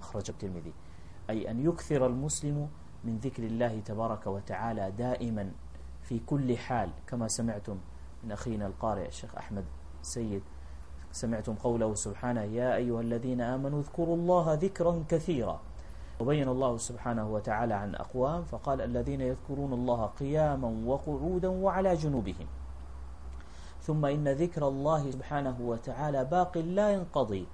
أخرج 0.00 0.30
الترمذي. 0.30 0.72
أي 1.30 1.50
أن 1.50 1.66
يكثر 1.66 2.06
المسلم 2.06 2.68
من 3.04 3.18
ذكر 3.18 3.42
الله 3.42 3.80
تبارك 3.80 4.26
وتعالى 4.26 4.90
دائما 4.90 5.50
في 6.02 6.20
كل 6.26 6.56
حال 6.56 6.90
كما 7.06 7.28
سمعتم 7.28 7.78
من 8.24 8.32
أخينا 8.32 8.66
القارئ 8.66 9.08
الشيخ 9.08 9.36
أحمد 9.36 9.64
سيد. 10.02 10.42
سمعتم 11.12 11.54
قوله 11.54 11.94
سبحانه 11.94 12.42
يا 12.42 12.76
أيها 12.76 13.00
الذين 13.00 13.40
آمنوا 13.40 13.80
اذكروا 13.80 14.16
الله 14.16 14.54
ذكرا 14.54 15.04
كثيرا. 15.08 15.60
وبين 16.20 16.48
الله 16.48 16.76
سبحانه 16.76 17.28
وتعالى 17.28 17.74
عن 17.74 17.94
أقوام 17.94 18.44
فقال 18.44 18.80
الذين 18.80 19.20
يذكرون 19.20 19.72
الله 19.72 20.06
قياما 20.06 20.70
وقعودا 20.86 21.48
وعلى 21.48 21.94
جنوبهم. 21.94 22.46
ثم 23.80 24.04
إن 24.06 24.28
ذكر 24.28 24.68
الله 24.68 25.10
سبحانه 25.10 25.56
وتعالى 25.60 26.24
باق 26.24 26.58
لا 26.58 26.92
ينقضي. 26.92 27.46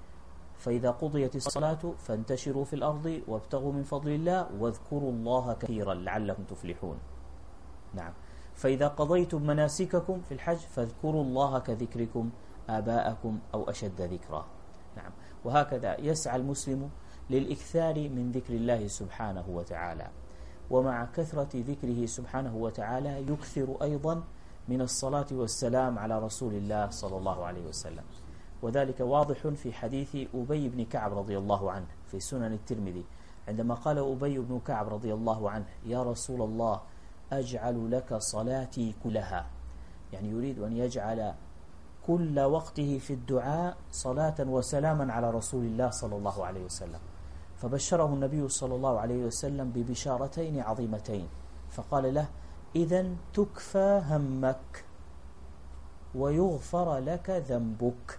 فإذا 0.57 0.91
قضيت 0.91 1.37
الصلاة 1.37 1.83
فانتشروا 1.99 2.65
في 2.65 2.77
الأرض 2.77 3.23
وابتغوا 3.29 3.73
من 3.73 3.83
فضل 3.83 4.11
الله 4.11 4.47
واذكروا 4.59 5.11
الله 5.11 5.53
كثيرا 5.53 5.95
لعلكم 5.95 6.43
تفلحون. 6.43 6.99
نعم. 7.95 8.13
فإذا 8.55 8.89
قضيتم 8.89 9.43
مناسككم 9.43 10.21
في 10.21 10.33
الحج 10.35 10.57
فاذكروا 10.57 11.23
الله 11.23 11.59
كذكركم 11.59 12.31
آباءكم 12.69 13.39
أو 13.55 13.71
أشد 13.71 14.01
ذكرا. 14.01 14.47
نعم. 14.97 15.11
وهكذا 15.45 16.01
يسعى 16.01 16.37
المسلم 16.37 16.91
للإكثار 17.31 17.95
من 18.09 18.33
ذكر 18.33 18.55
الله 18.55 18.87
سبحانه 18.87 19.45
وتعالى. 19.49 20.09
ومع 20.71 21.05
كثرة 21.05 21.49
ذكره 21.55 22.07
سبحانه 22.07 22.57
وتعالى 22.57 23.33
يكثر 23.33 23.77
أيضا 23.83 24.23
من 24.69 24.81
الصلاة 24.81 25.27
والسلام 25.33 25.99
على 25.99 26.19
رسول 26.19 26.55
الله 26.55 26.91
صلى 26.91 27.17
الله 27.17 27.45
عليه 27.45 27.67
وسلم. 27.67 28.05
وذلك 28.63 29.01
واضح 29.01 29.49
في 29.49 29.73
حديث 29.73 30.17
أبي 30.35 30.69
بن 30.69 30.85
كعب 30.85 31.19
رضي 31.19 31.39
الله 31.39 31.71
عنه 31.71 31.87
في 32.11 32.21
سنن 32.21 32.53
الترمذي. 32.53 33.05
عندما 33.49 33.75
قال 33.75 33.99
أبي 33.99 34.39
بن 34.39 34.61
كعب 34.67 34.89
رضي 34.89 35.15
الله 35.15 35.51
عنه 35.51 35.67
يا 35.87 36.03
رسول 36.03 36.43
الله 36.43 36.81
أجعل 37.33 37.91
لك 37.91 38.15
صلاتي 38.15 38.95
كلها. 39.05 39.47
يعني 40.13 40.29
يريد 40.29 40.59
أن 40.59 40.77
يجعل 40.77 41.35
كل 42.07 42.41
وقته 42.41 42.99
في 42.99 43.13
الدعاء 43.13 43.77
صلاة 43.93 44.35
وسلاما 44.41 45.13
على 45.13 45.31
رسول 45.31 45.65
الله 45.65 45.91
صلى 45.91 46.17
الله 46.17 46.47
عليه 46.47 46.65
وسلم. 46.65 47.01
فبشره 47.63 48.07
النبي 48.07 48.49
صلى 48.49 48.75
الله 48.75 49.01
عليه 49.01 49.25
وسلم 49.31 49.71
ببشارتين 49.71 50.61
عظيمتين. 50.61 51.29
فقال 51.71 52.15
له 52.15 52.27
إذا 52.77 53.07
تكفى 53.35 54.03
همك 54.11 54.85
ويغفر 56.15 56.99
لك 56.99 57.31
ذنبك. 57.31 58.19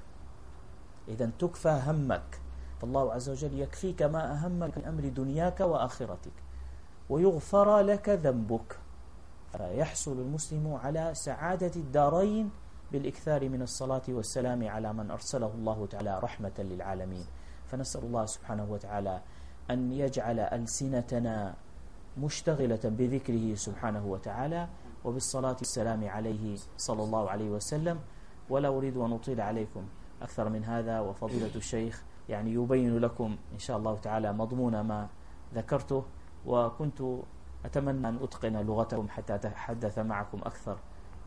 إذا 1.08 1.30
تكفى 1.40 1.82
همك. 1.88 2.40
فالله 2.82 3.14
عز 3.14 3.30
وجل 3.30 3.60
يكفيك 3.60 4.02
ما 4.02 4.32
أهمك 4.32 4.78
من 4.78 4.86
أمر 4.86 5.08
دنياك 5.12 5.60
وآخرتك 5.60 6.38
ويغفر 7.10 7.80
لك 7.80 8.10
ذنبك. 8.10 8.80
فيحصل 9.52 10.18
المسلم 10.20 10.74
على 10.74 11.12
سعادة 11.14 11.72
الدارين 11.76 12.50
بالإكثار 12.92 13.50
من 13.50 13.62
الصلاة 13.62 14.08
والسلام 14.08 14.68
على 14.68 14.94
من 14.94 15.12
أرسله 15.12 15.52
الله 15.56 15.88
تعالى 15.88 16.20
رحمة 16.20 16.58
للعالمين. 16.60 17.26
فنسأل 17.74 18.04
الله 18.06 18.26
سبحانه 18.26 18.66
وتعالى 18.70 19.22
أن 19.72 19.92
يجعل 19.92 20.40
ألسنتنا 20.40 21.54
مشتغلة 22.18 22.84
بذكره 22.86 23.56
سبحانه 23.56 24.06
وتعالى 24.06 24.68
وبالصلاة 25.06 25.58
والسلام 25.58 26.02
عليه 26.06 26.58
صلى 26.78 27.04
الله 27.04 27.30
عليه 27.30 27.50
وسلم. 27.50 27.98
ولا 28.50 28.70
أريد 28.70 28.98
أن 28.98 29.14
أطيل 29.14 29.42
عليكم. 29.42 29.84
أكثر 30.22 30.50
من 30.50 30.64
هذا 30.64 31.00
وفضيلة 31.00 31.56
الشيخ 31.56 32.04
يعني 32.30 32.54
يبين 32.54 32.98
لكم 33.00 33.38
إن 33.54 33.60
شاء 33.60 33.78
الله 33.78 33.98
تعالى 33.98 34.34
مضمون 34.34 34.82
ما 34.82 35.08
ذكرته. 35.56 36.06
وكنت 36.46 37.02
أتمنى 37.66 38.10
أن 38.10 38.20
أتقن 38.22 38.58
لغتكم 38.58 39.10
حتى 39.10 39.36
أتحدث 39.36 40.00
معكم 40.00 40.38
أكثر 40.38 40.78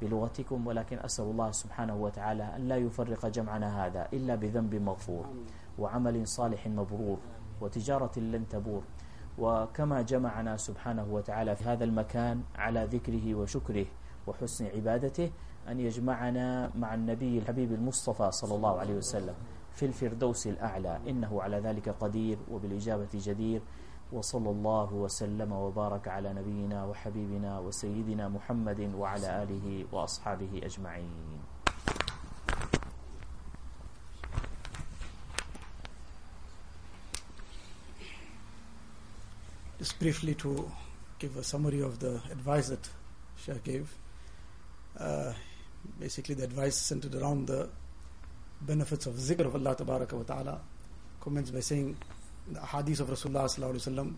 بلغتكم 0.03 0.67
ولكن 0.67 0.99
أسأل 0.99 1.25
الله 1.25 1.51
سبحانه 1.51 1.97
وتعالى 1.97 2.57
أن 2.57 2.69
لا 2.69 2.77
يفرق 2.77 3.27
جمعنا 3.27 3.87
هذا 3.87 4.09
إلا 4.13 4.35
بذنب 4.35 4.75
مغفور. 4.75 5.27
وعمل 5.79 6.29
صالح 6.29 6.67
مبرور 6.67 7.19
وتجارة 7.61 8.19
لن 8.19 8.49
تبور. 8.49 8.83
وكما 9.39 10.03
جمعنا 10.03 10.57
سبحانه 10.57 11.07
وتعالى 11.11 11.57
في 11.57 11.65
هذا 11.65 11.85
المكان 11.85 12.43
على 12.57 12.85
ذكره 12.85 13.35
وشكره 13.35 13.87
وحسن 14.27 14.67
عبادته 14.67 15.31
أن 15.69 15.81
يجمعنا 15.81 16.71
مع 16.75 16.95
النبي 16.95 17.39
الحبيب 17.39 17.73
المصطفى 17.73 18.31
صلى 18.31 18.55
الله 18.55 18.79
عليه 18.79 18.95
وسلم 18.95 19.35
في 19.73 19.87
الفردوس 19.87 20.47
الأعلى. 20.47 21.01
إنه 21.09 21.43
على 21.43 21.61
ذلك 21.61 21.89
قدير 21.89 22.39
وبالإجابة 22.51 23.13
جدير. 23.15 23.61
وصلى 24.13 24.51
الله 24.51 24.95
وسلم 24.95 25.53
وبارك 25.53 26.09
على 26.09 26.33
نبينا 26.33 26.85
وحبيبنا 26.85 27.59
وسيدنا 27.59 28.29
محمد 28.29 28.95
وعلى 28.95 29.43
آله 29.43 29.85
وأصحابه 29.93 30.61
أجمعين. 30.65 31.56
Just 39.80 40.00
briefly 40.00 40.36
to 40.36 40.70
give 41.20 41.36
a 41.38 41.44
summary 41.44 41.82
of 41.82 42.00
the 42.00 42.22
advice 42.32 42.70
that 42.70 42.90
Shaykh 43.38 43.64
gave. 43.64 43.94
Uh, 45.00 45.34
basically, 46.00 46.36
the 46.36 46.44
advice 46.44 46.78
centered 46.78 47.16
around 47.16 47.48
the 47.48 47.70
benefits 48.62 49.06
of 49.06 49.16
zikr 49.16 49.46
of 49.46 49.56
Allah 49.56 49.76
Tabaraka 49.76 50.14
wa 50.14 50.24
Ta'ala. 50.24 50.62
Comments 51.20 51.50
by 51.50 51.60
saying 51.60 51.98
the 52.52 52.60
hadith 52.60 53.00
of 53.00 53.10
Rasulullah 53.10 53.46
Sallallahu 53.46 53.74
Alaihi 53.76 53.88
Wasallam, 53.96 54.14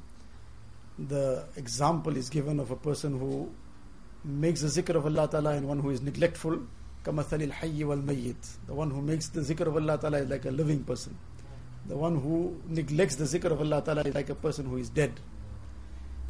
the 1.00 1.46
example 1.56 2.16
is 2.18 2.30
given 2.30 2.60
of 2.60 2.72
a 2.72 2.76
person 2.76 3.18
who 3.20 3.52
makes 4.24 4.62
the 4.62 4.68
zikr 4.68 4.96
of 4.96 5.06
Allah 5.06 5.28
Ta'ala 5.28 5.52
and 5.52 5.68
one 5.68 5.80
who 5.80 5.90
is 5.90 6.02
neglectful. 6.02 6.60
كَمَثَلِ 7.04 7.52
الْحَيِّ 7.52 7.80
وَالْمَيِّتِ 7.80 8.68
The 8.68 8.74
one 8.74 8.90
who 8.92 9.02
makes 9.02 9.28
the 9.28 9.42
zikr 9.42 9.68
of 9.68 9.76
Allah 9.76 9.98
Ta'ala 9.98 10.20
is 10.20 10.30
like 10.30 10.46
a 10.46 10.52
living 10.52 10.84
person. 10.84 11.18
The 11.88 11.98
one 11.98 12.18
who 12.20 12.62
neglects 12.68 13.16
the 13.16 13.26
zikr 13.26 13.52
of 13.52 13.60
Allah 13.60 13.82
Ta'ala 13.82 14.02
is 14.04 14.16
like 14.16 14.30
a 14.30 14.36
person 14.36 14.66
who 14.66 14.78
is 14.78 14.90
dead. 14.90 15.20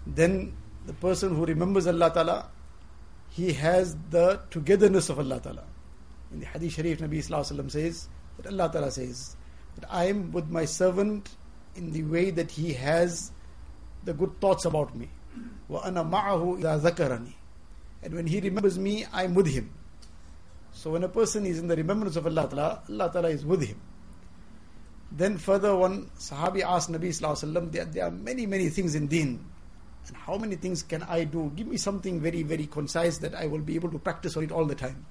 Then 0.05 0.53
the 0.85 0.93
person 0.93 1.35
who 1.35 1.45
remembers 1.45 1.87
Allah 1.87 2.11
Ta'ala, 2.13 2.49
he 3.29 3.53
has 3.53 3.95
the 4.09 4.41
togetherness 4.49 5.09
of 5.09 5.19
Allah 5.19 5.39
Ta'ala. 5.39 5.63
In 6.31 6.39
the 6.39 6.45
Hadith 6.45 6.73
Sharif, 6.73 6.99
Nabi 6.99 7.19
Sallallahu 7.19 7.71
says 7.71 8.07
that 8.37 8.47
Allah 8.51 8.69
Ta'ala 8.71 8.91
says 8.91 9.35
that 9.79 9.85
I 9.91 10.05
am 10.05 10.31
with 10.31 10.49
my 10.49 10.65
servant 10.65 11.29
in 11.75 11.91
the 11.91 12.03
way 12.03 12.31
that 12.31 12.51
he 12.51 12.73
has 12.73 13.31
the 14.03 14.13
good 14.13 14.39
thoughts 14.39 14.65
about 14.65 14.95
me. 14.95 15.09
وَأَنَا 15.69 16.09
مَعَهُ 16.09 16.59
إِذَا 16.61 16.81
ذَكَرَنِي 16.81 17.33
And 18.03 18.13
when 18.13 18.27
he 18.27 18.39
remembers 18.39 18.77
me, 18.77 19.05
I 19.11 19.23
am 19.23 19.33
with 19.33 19.47
him. 19.47 19.71
So 20.73 20.91
when 20.91 21.03
a 21.03 21.09
person 21.09 21.45
is 21.45 21.59
in 21.59 21.67
the 21.67 21.75
remembrance 21.75 22.15
of 22.15 22.25
Allah 22.27 22.47
Ta'ala, 22.49 22.81
Allah 22.89 23.09
Ta'ala 23.11 23.29
is 23.29 23.45
with 23.45 23.63
him. 23.63 23.79
Then 25.11 25.37
further 25.37 25.75
one 25.75 26.09
Sahabi 26.17 26.61
asked 26.63 26.91
Nabi 26.91 27.09
Sallallahu 27.09 27.71
there, 27.71 27.85
there 27.85 28.05
are 28.05 28.11
many, 28.11 28.45
many 28.45 28.69
things 28.69 28.95
in 28.95 29.07
deen. 29.07 29.45
and 30.08 30.16
how 30.16 30.36
many 30.38 30.56
things 30.56 30.82
can 30.82 31.02
I 31.02 31.24
do? 31.24 31.52
Give 31.54 31.66
me 31.66 31.76
something 31.76 32.20
very, 32.20 32.42
very 32.42 32.66
concise 32.66 33.18
that 33.18 33.34
I 33.34 33.46
will 33.46 33.60
be 33.60 33.74
able 33.74 33.90
to 33.90 33.98
practice 33.98 34.36
on 34.36 34.44
it 34.44 34.52
all 34.52 34.64
the 34.64 34.74
time. 34.74 35.04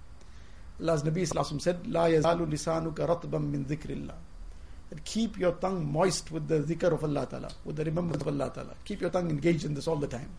Allah's 0.80 1.04
Nabi 1.04 1.62
said, 1.62 1.88
La 1.88 2.06
yazalu 2.06 2.50
lisanuka 2.50 3.08
ratban 3.08 3.50
min 3.50 3.66
dhikrillah. 3.66 4.14
That 4.89 5.04
keep 5.04 5.38
your 5.38 5.54
tongue 5.54 5.91
moist 5.91 6.32
with 6.32 6.48
the 6.48 6.60
dhikr 6.62 6.93
of 6.93 7.04
Allah 7.04 7.28
Ta'ala, 7.28 7.50
with 7.66 7.76
the 7.76 7.84
remembrance 7.86 8.22
of 8.22 8.28
Allah 8.28 8.52
Ta'ala. 8.54 8.74
Keep 8.86 9.02
your 9.02 9.10
tongue 9.10 9.30
engaged 9.30 9.66
in 9.66 9.74
this 9.74 9.88
all 9.88 9.98
the 9.98 10.08
time. 10.08 10.30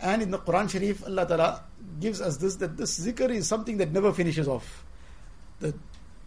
And 0.00 0.22
in 0.22 0.30
the 0.30 0.38
Quran 0.38 0.68
Sharif, 0.68 1.04
Allah 1.06 1.26
Ta'ala 1.26 1.64
gives 1.98 2.20
us 2.20 2.36
this 2.36 2.56
that 2.56 2.76
this 2.76 3.00
zikr 3.00 3.30
is 3.30 3.48
something 3.48 3.78
that 3.78 3.92
never 3.92 4.12
finishes 4.12 4.46
off. 4.46 4.84
The 5.60 5.74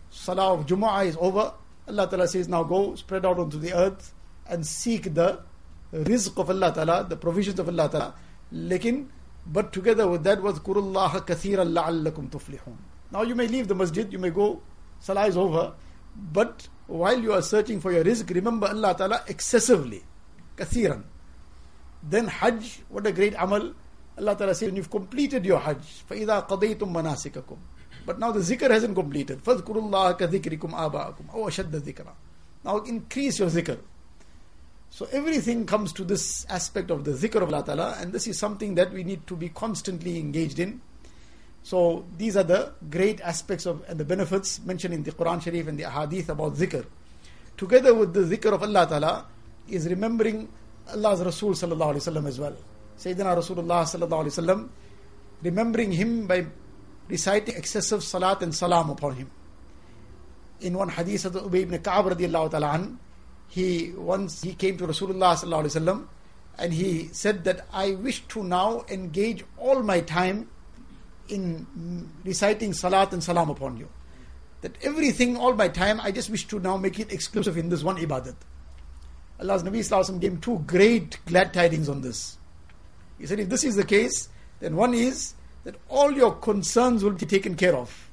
Salah 0.09 0.53
of 0.53 0.65
Jumu'ah 0.65 1.05
is 1.05 1.17
over. 1.19 1.53
Allah 1.87 2.07
Ta'ala 2.09 2.27
says, 2.27 2.47
now 2.47 2.63
go 2.63 2.95
spread 2.95 3.25
out 3.25 3.37
onto 3.39 3.59
the 3.59 3.73
earth 3.73 4.13
and 4.47 4.65
seek 4.65 5.13
the 5.13 5.39
rizq 5.92 6.38
of 6.38 6.50
Allah 6.50 6.72
Ta'ala, 6.72 7.06
the 7.08 7.16
provisions 7.16 7.58
of 7.58 7.68
Allah 7.68 7.88
Ta'ala. 7.88 8.14
Lekin, 8.52 9.06
but 9.46 9.72
together 9.72 10.08
with 10.08 10.24
that 10.24 10.42
was 10.42 10.58
Kurullah 10.60 11.10
kathiran 11.26 11.72
la'allakum 11.72 12.30
tuflihun. 12.30 12.76
Now 13.12 13.22
you 13.22 13.34
may 13.34 13.46
leave 13.46 13.68
the 13.68 13.74
masjid, 13.74 14.10
you 14.12 14.18
may 14.18 14.30
go, 14.30 14.60
Salah 15.00 15.26
is 15.26 15.36
over, 15.36 15.74
but 16.32 16.68
while 16.86 17.18
you 17.18 17.32
are 17.32 17.42
searching 17.42 17.80
for 17.80 17.92
your 17.92 18.04
rizq, 18.04 18.34
remember 18.34 18.66
Allah 18.66 18.94
Ta'ala 18.96 19.22
excessively, 19.28 20.02
kathiran. 20.56 21.02
Then 22.02 22.26
Hajj, 22.26 22.82
what 22.88 23.06
a 23.06 23.12
great 23.12 23.34
amal. 23.38 23.72
Allah 24.18 24.36
Ta'ala 24.36 24.54
says, 24.54 24.68
when 24.68 24.76
you've 24.76 24.90
completed 24.90 25.44
your 25.44 25.58
Hajj, 25.58 26.04
فَإِذَا 26.08 26.48
قَضَيْتُم 26.48 26.92
مَنَاسِكَكُم 26.92 27.56
But 28.06 28.18
now 28.18 28.30
the 28.30 28.40
zikr 28.40 28.70
hasn't 28.70 28.94
completed. 28.94 29.42
فَذْكُرُوا 29.42 29.64
اللَّهَ 29.64 30.18
كَذِكْرِكُمْ 30.18 30.70
آبَاءَكُمْ 30.70 31.30
أَوْ 31.34 31.48
أَشَدَّ 31.48 31.70
ذِكْرًا 31.70 32.12
Now 32.64 32.78
increase 32.78 33.38
your 33.38 33.48
zikr. 33.48 33.78
So 34.89 35.07
everything 35.11 35.65
comes 35.65 35.93
to 35.93 36.03
this 36.03 36.45
aspect 36.49 36.89
of 36.91 37.03
the 37.03 37.11
zikr 37.11 37.41
of 37.41 37.53
Allah 37.53 37.63
Ta'ala 37.63 37.97
and 37.99 38.11
this 38.11 38.27
is 38.27 38.37
something 38.37 38.75
that 38.75 38.91
we 38.91 39.03
need 39.03 39.25
to 39.27 39.35
be 39.35 39.49
constantly 39.49 40.19
engaged 40.19 40.59
in. 40.59 40.81
So 41.63 42.05
these 42.17 42.35
are 42.35 42.43
the 42.43 42.73
great 42.89 43.21
aspects 43.21 43.65
of 43.65 43.83
and 43.87 43.99
the 43.99 44.05
benefits 44.05 44.59
mentioned 44.65 44.93
in 44.93 45.03
the 45.03 45.11
Quran 45.11 45.41
Sharif 45.41 45.67
and 45.67 45.77
the 45.77 45.89
Hadith 45.89 46.29
about 46.29 46.55
zikr. 46.55 46.85
Together 47.57 47.93
with 47.93 48.13
the 48.13 48.21
zikr 48.21 48.53
of 48.53 48.63
Allah 48.63 48.87
Ta'ala 48.87 49.25
is 49.67 49.87
remembering 49.87 50.49
Allah's 50.93 51.21
Rasul 51.21 51.51
sallallahu 51.51 51.93
alaihi 51.93 52.09
wasallam 52.09 52.27
as 52.27 52.39
well. 52.39 52.55
Sayyidina 52.97 53.37
Rasulullah 53.37 53.83
sallallahu 53.83 54.25
alaihi 54.25 54.35
wasallam, 54.39 54.69
remembering 55.43 55.91
him 55.91 56.27
by 56.27 56.45
reciting 57.07 57.55
excessive 57.55 58.03
salat 58.03 58.41
and 58.41 58.53
salam 58.53 58.89
upon 58.89 59.15
him. 59.15 59.31
In 60.61 60.77
one 60.77 60.89
hadith 60.89 61.25
of 61.25 61.33
Ubay 61.33 61.61
ibn 61.61 61.77
Ka'ab 61.79 62.05
radiallahu 62.05 62.51
ta'ala 62.51 62.71
an, 62.73 62.99
he 63.49 63.91
once 63.91 64.41
he 64.41 64.53
came 64.53 64.77
to 64.77 64.87
Rasulullah 64.87 65.35
sallallahu 65.35 66.07
and 66.57 66.73
he 66.73 67.09
said 67.11 67.43
that 67.45 67.65
I 67.73 67.91
wish 67.91 68.21
to 68.29 68.43
now 68.43 68.85
engage 68.89 69.43
all 69.57 69.81
my 69.81 70.01
time 70.01 70.49
in 71.29 72.09
reciting 72.23 72.73
salat 72.73 73.13
and 73.13 73.23
salam 73.23 73.49
upon 73.49 73.77
you. 73.77 73.87
That 74.61 74.77
everything, 74.83 75.37
all 75.37 75.53
my 75.53 75.69
time, 75.69 76.01
I 76.01 76.11
just 76.11 76.29
wish 76.29 76.45
to 76.47 76.59
now 76.59 76.75
make 76.75 76.99
it 76.99 77.13
exclusive 77.13 77.57
in 77.57 77.69
this 77.69 77.81
one 77.81 77.97
ibadat. 77.97 78.35
Allah's 79.39 79.63
Nabi 79.63 79.79
Sallallahu 79.79 80.19
gave 80.19 80.41
two 80.41 80.59
great 80.67 81.17
glad 81.25 81.53
tidings 81.53 81.87
on 81.87 82.01
this. 82.01 82.37
He 83.17 83.25
said, 83.25 83.39
if 83.39 83.47
this 83.47 83.63
is 83.63 83.77
the 83.77 83.85
case, 83.85 84.27
then 84.59 84.75
one 84.75 84.93
is 84.93 85.33
that 85.63 85.75
all 85.87 86.11
your 86.11 86.33
concerns 86.35 87.03
will 87.03 87.11
be 87.11 87.25
taken 87.25 87.55
care 87.55 87.75
of. 87.75 88.09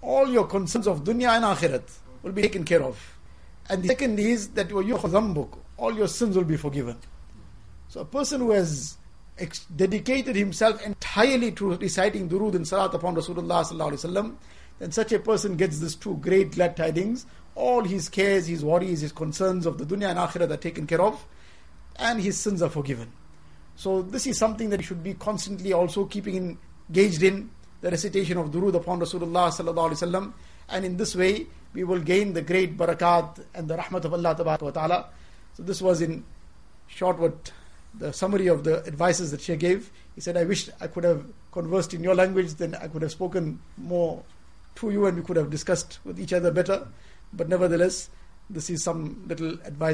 All 0.00 0.28
your 0.28 0.46
concerns 0.46 0.86
of 0.86 1.04
dunya 1.04 1.36
and 1.36 1.44
akhirat 1.44 1.82
will 2.22 2.32
be 2.32 2.40
taken 2.40 2.64
care 2.64 2.82
of. 2.82 3.11
And 3.72 3.82
the 3.82 3.88
second 3.88 4.20
is 4.20 4.48
that 4.50 4.70
all 5.78 5.94
your 5.94 6.08
sins 6.08 6.36
will 6.36 6.44
be 6.44 6.56
forgiven. 6.56 6.96
So 7.88 8.00
a 8.00 8.04
person 8.04 8.40
who 8.40 8.50
has 8.52 8.96
ex- 9.38 9.64
dedicated 9.74 10.36
himself 10.36 10.84
entirely 10.84 11.52
to 11.52 11.76
reciting 11.76 12.28
durood 12.28 12.54
and 12.54 12.66
salat 12.68 12.94
upon 12.94 13.16
Rasulullah 13.16 13.64
sallallahu 13.64 14.34
then 14.78 14.92
such 14.92 15.12
a 15.12 15.18
person 15.18 15.56
gets 15.56 15.78
these 15.78 15.94
two 15.94 16.16
great 16.16 16.52
glad 16.52 16.76
tidings 16.76 17.26
all 17.54 17.84
his 17.84 18.08
cares, 18.08 18.46
his 18.46 18.64
worries, 18.64 19.00
his 19.00 19.12
concerns 19.12 19.66
of 19.66 19.78
the 19.78 19.84
dunya 19.84 20.10
and 20.10 20.18
akhirah 20.18 20.50
are 20.50 20.56
taken 20.56 20.86
care 20.86 21.00
of, 21.00 21.24
and 21.96 22.20
his 22.20 22.38
sins 22.38 22.62
are 22.62 22.70
forgiven. 22.70 23.12
So 23.76 24.02
this 24.02 24.26
is 24.26 24.38
something 24.38 24.70
that 24.70 24.80
you 24.80 24.86
should 24.86 25.02
be 25.02 25.14
constantly 25.14 25.72
also 25.72 26.06
keeping 26.06 26.58
engaged 26.88 27.22
in 27.22 27.50
the 27.80 27.90
recitation 27.90 28.38
of 28.38 28.50
durood 28.50 28.74
upon 28.74 29.00
Rasulullah 29.00 29.50
sallallahu 29.50 29.90
alaihi 29.90 30.10
wasallam, 30.10 30.32
and 30.72 30.84
in 30.84 30.96
this 30.96 31.14
way 31.14 31.46
we 31.74 31.84
will 31.84 32.00
gain 32.00 32.32
the 32.32 32.42
great 32.42 32.76
barakat 32.76 33.44
and 33.54 33.68
the 33.68 33.76
rahmat 33.76 34.04
of 34.04 34.12
Allah 34.12 34.72
ta'ala. 34.72 35.06
So 35.54 35.62
this 35.62 35.80
was 35.80 36.00
in 36.00 36.24
short 36.86 37.18
what 37.18 37.52
the 37.94 38.12
summary 38.12 38.46
of 38.46 38.64
the 38.64 38.84
advices 38.86 39.30
that 39.30 39.40
she 39.40 39.56
gave. 39.56 39.90
He 40.14 40.20
said, 40.20 40.36
I 40.36 40.44
wish 40.44 40.68
I 40.80 40.86
could 40.86 41.04
have 41.04 41.24
conversed 41.52 41.94
in 41.94 42.02
your 42.02 42.14
language, 42.14 42.54
then 42.54 42.74
I 42.74 42.88
could 42.88 43.02
have 43.02 43.10
spoken 43.10 43.60
more 43.76 44.22
to 44.76 44.90
you 44.90 45.06
and 45.06 45.16
we 45.16 45.22
could 45.22 45.36
have 45.36 45.50
discussed 45.50 45.98
with 46.04 46.18
each 46.18 46.32
other 46.32 46.50
better. 46.50 46.88
But 47.32 47.48
nevertheless, 47.48 48.10
this 48.48 48.70
is 48.70 48.82
some 48.82 49.24
little 49.26 49.52
advice 49.64 49.90